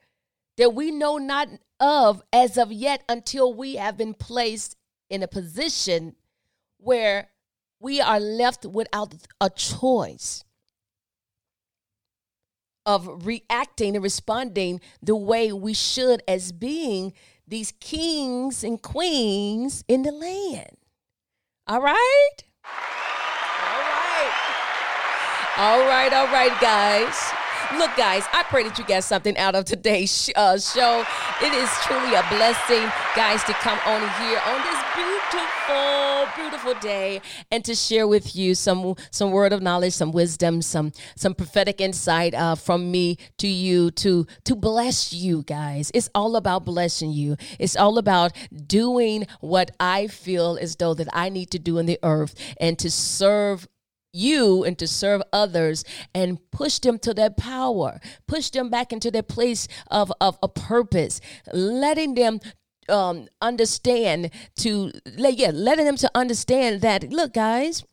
that 0.57 0.73
we 0.73 0.91
know 0.91 1.17
not 1.17 1.49
of 1.79 2.23
as 2.33 2.57
of 2.57 2.71
yet 2.71 3.03
until 3.07 3.53
we 3.53 3.75
have 3.75 3.95
been 3.95 4.15
placed 4.15 4.75
in 5.09 5.21
a 5.21 5.27
position 5.27 6.15
where 6.77 7.29
we 7.79 8.01
are 8.01 8.19
left 8.19 8.65
without 8.65 9.13
a 9.39 9.49
choice 9.51 10.43
of 12.85 13.25
reacting 13.25 13.95
and 13.95 14.03
responding 14.03 14.79
the 15.01 15.15
way 15.15 15.51
we 15.51 15.73
should 15.73 16.23
as 16.27 16.51
being 16.51 17.13
these 17.47 17.71
kings 17.79 18.63
and 18.63 18.81
queens 18.81 19.83
in 19.87 20.03
the 20.03 20.11
land. 20.11 20.77
All 21.67 21.81
right? 21.81 22.37
All 22.63 23.81
right. 23.83 24.31
All 25.57 25.79
right, 25.79 26.13
all 26.13 26.27
right, 26.27 26.55
guys. 26.61 27.33
Look, 27.75 27.91
guys, 27.97 28.23
I 28.31 28.43
pray 28.47 28.63
that 28.63 28.79
you 28.79 28.85
get 28.85 29.03
something 29.03 29.35
out 29.35 29.53
of 29.53 29.65
today's 29.65 30.31
uh, 30.39 30.57
show. 30.57 31.03
It 31.43 31.51
is 31.51 31.67
truly 31.83 32.15
a 32.15 32.23
blessing, 32.31 32.87
guys, 33.19 33.43
to 33.43 33.53
come 33.59 33.75
on 33.83 33.99
here 34.23 34.39
on 34.47 34.63
this 34.63 34.79
beautiful, 34.95 35.16
beautiful 35.31 36.07
beautiful 36.35 36.73
day 36.75 37.21
and 37.51 37.63
to 37.65 37.75
share 37.75 38.07
with 38.07 38.35
you 38.35 38.55
some 38.55 38.95
some 39.11 39.31
word 39.31 39.53
of 39.53 39.61
knowledge, 39.61 39.93
some 39.93 40.11
wisdom, 40.11 40.61
some 40.61 40.91
some 41.15 41.33
prophetic 41.33 41.81
insight 41.81 42.33
uh, 42.33 42.55
from 42.55 42.91
me 42.91 43.17
to 43.37 43.47
you 43.47 43.91
to 43.91 44.25
to 44.43 44.55
bless 44.55 45.13
you, 45.13 45.43
guys. 45.43 45.91
It's 45.93 46.09
all 46.13 46.35
about 46.35 46.65
blessing 46.65 47.11
you. 47.11 47.37
It's 47.59 47.75
all 47.75 47.97
about 47.97 48.33
doing 48.65 49.27
what 49.39 49.71
I 49.79 50.07
feel 50.07 50.57
as 50.59 50.75
though 50.75 50.93
that 50.93 51.07
I 51.13 51.29
need 51.29 51.51
to 51.51 51.59
do 51.59 51.77
in 51.77 51.85
the 51.85 51.99
earth 52.03 52.35
and 52.59 52.77
to 52.79 52.91
serve 52.91 53.67
you 54.13 54.63
and 54.63 54.77
to 54.79 54.87
serve 54.87 55.21
others 55.31 55.83
and 56.13 56.39
push 56.51 56.79
them 56.79 56.97
to 56.99 57.13
their 57.13 57.29
power, 57.29 57.99
push 58.27 58.49
them 58.49 58.69
back 58.69 58.91
into 58.91 59.11
their 59.11 59.21
place 59.21 59.67
of, 59.91 60.11
of 60.19 60.39
a 60.41 60.47
purpose, 60.47 61.21
letting 61.53 62.15
them 62.15 62.39
um, 62.89 63.27
understand 63.41 64.31
to, 64.57 64.91
yeah, 65.15 65.51
letting 65.53 65.85
them 65.85 65.97
to 65.97 66.11
understand 66.15 66.81
that, 66.81 67.09
look, 67.09 67.33
guys, 67.33 67.83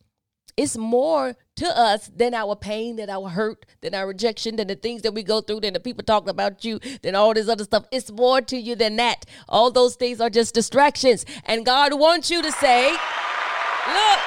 it's 0.57 0.77
more 0.77 1.35
to 1.57 1.65
us 1.65 2.09
than 2.15 2.33
our 2.33 2.55
pain, 2.55 2.95
than 2.95 3.09
our 3.09 3.29
hurt, 3.29 3.65
than 3.81 3.93
our 3.93 4.07
rejection, 4.07 4.55
than 4.55 4.67
the 4.67 4.75
things 4.75 5.01
that 5.01 5.13
we 5.13 5.21
go 5.21 5.41
through, 5.41 5.59
than 5.59 5.73
the 5.73 5.79
people 5.79 6.03
talking 6.03 6.29
about 6.29 6.63
you, 6.63 6.79
than 7.01 7.13
all 7.13 7.33
this 7.33 7.49
other 7.49 7.65
stuff. 7.65 7.85
It's 7.91 8.09
more 8.09 8.41
to 8.41 8.57
you 8.57 8.75
than 8.75 8.95
that. 8.95 9.25
All 9.49 9.69
those 9.69 9.95
things 9.95 10.21
are 10.21 10.29
just 10.29 10.53
distractions. 10.53 11.25
And 11.43 11.65
God 11.65 11.99
wants 11.99 12.31
you 12.31 12.41
to 12.41 12.51
say, 12.53 12.91
look, 12.91 14.19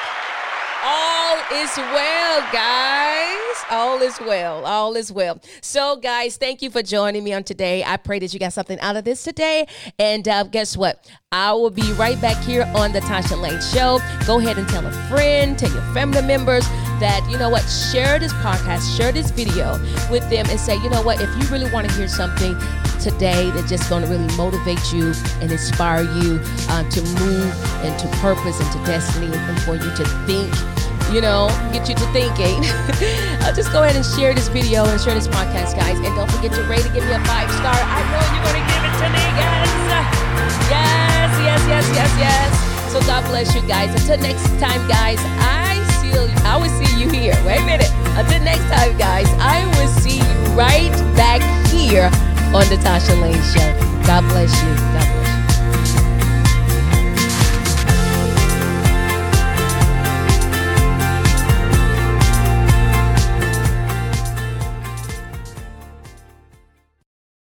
all 0.85 1.17
is 1.52 1.76
well, 1.78 2.52
guys. 2.52 3.64
All 3.70 4.02
is 4.02 4.20
well. 4.20 4.66
All 4.66 4.96
is 4.96 5.11
well. 5.11 5.40
So, 5.62 5.96
guys, 5.96 6.37
thank 6.37 6.61
you 6.61 6.70
for 6.70 6.82
joining 6.82 7.24
me 7.24 7.32
on 7.32 7.42
today. 7.42 7.82
I 7.84 7.96
pray 7.96 8.18
that 8.18 8.34
you 8.34 8.40
got 8.40 8.52
something 8.52 8.78
out 8.80 8.96
of 8.96 9.04
this 9.04 9.22
today. 9.24 9.66
And 9.98 10.28
uh, 10.28 10.44
guess 10.44 10.76
what? 10.76 11.11
I 11.32 11.52
will 11.52 11.70
be 11.70 11.90
right 11.92 12.20
back 12.20 12.37
here 12.44 12.70
on 12.74 12.92
the 12.92 13.00
Tasha 13.00 13.40
Lane 13.40 13.61
Show. 13.61 13.98
Go 14.26 14.38
ahead 14.38 14.58
and 14.58 14.68
tell 14.68 14.87
a 14.87 14.92
friend, 15.08 15.58
tell 15.58 15.72
your 15.72 15.82
family 15.94 16.22
members 16.22 16.66
that, 17.00 17.26
you 17.30 17.38
know 17.38 17.48
what, 17.48 17.62
share 17.62 18.18
this 18.18 18.32
podcast, 18.34 18.96
share 18.96 19.12
this 19.12 19.30
video 19.30 19.78
with 20.11 20.28
them 20.30 20.46
and 20.50 20.61
say, 20.61 20.76
you 20.82 20.90
know 20.90 21.02
what, 21.02 21.20
if 21.20 21.28
you 21.37 21.48
really 21.48 21.70
want 21.70 21.88
to 21.88 21.94
hear 21.94 22.08
something 22.08 22.56
today 23.00 23.50
that's 23.52 23.70
just 23.70 23.88
going 23.88 24.02
to 24.02 24.08
really 24.08 24.37
motivate 24.37 24.92
you 24.92 25.12
and 25.40 25.50
inspire 25.52 26.02
you 26.02 26.40
uh, 26.68 26.88
to 26.90 27.00
move 27.20 27.84
into 27.84 28.08
purpose, 28.18 28.61
into 28.61 28.84
destiny, 28.84 29.34
and 29.34 29.62
for 29.62 29.76
you 29.76 29.94
to 29.96 30.04
think 30.26 30.52
you 31.12 31.20
know, 31.20 31.48
get 31.72 31.88
you 31.88 31.94
to 31.94 32.06
thinking. 32.12 32.60
uh, 33.44 33.52
just 33.52 33.72
go 33.72 33.82
ahead 33.82 33.96
and 33.96 34.04
share 34.04 34.34
this 34.34 34.48
video 34.48 34.84
and 34.84 35.00
share 35.00 35.14
this 35.14 35.28
podcast, 35.28 35.76
guys. 35.76 35.96
And 35.98 36.14
don't 36.14 36.30
forget 36.30 36.52
to 36.52 36.62
rate 36.64 36.84
and 36.84 36.94
give 36.94 37.04
me 37.04 37.12
a 37.12 37.22
five 37.24 37.50
star. 37.56 37.76
I 37.76 38.00
know 38.12 38.22
you're 38.32 38.44
going 38.44 38.60
to 38.60 38.66
give 38.68 38.82
it 38.84 38.94
to 39.00 39.08
me, 39.08 39.24
guys. 39.40 39.68
Yes, 40.68 41.30
yes, 41.40 41.60
yes, 41.68 41.84
yes, 41.96 42.12
yes. 42.20 42.92
So 42.92 43.00
God 43.00 43.24
bless 43.28 43.54
you 43.54 43.62
guys. 43.62 43.90
Until 43.90 44.18
next 44.18 44.44
time, 44.60 44.86
guys, 44.88 45.18
I 45.40 45.80
see 46.00 46.08
you, 46.08 46.28
I 46.44 46.56
will 46.56 46.72
see 46.76 47.00
you 47.00 47.08
here. 47.10 47.34
Wait 47.44 47.60
a 47.60 47.64
minute. 47.64 47.90
Until 48.16 48.40
next 48.44 48.64
time, 48.68 48.96
guys, 48.98 49.28
I 49.40 49.64
will 49.76 49.88
see 50.00 50.18
you 50.18 50.34
right 50.56 50.92
back 51.16 51.40
here 51.68 52.10
on 52.54 52.64
the 52.68 52.76
Tasha 52.84 53.18
Lane 53.20 53.42
Show. 53.52 53.68
God 54.06 54.24
bless 54.28 54.52
you. 54.62 54.74
God 54.74 55.06
bless 55.12 55.27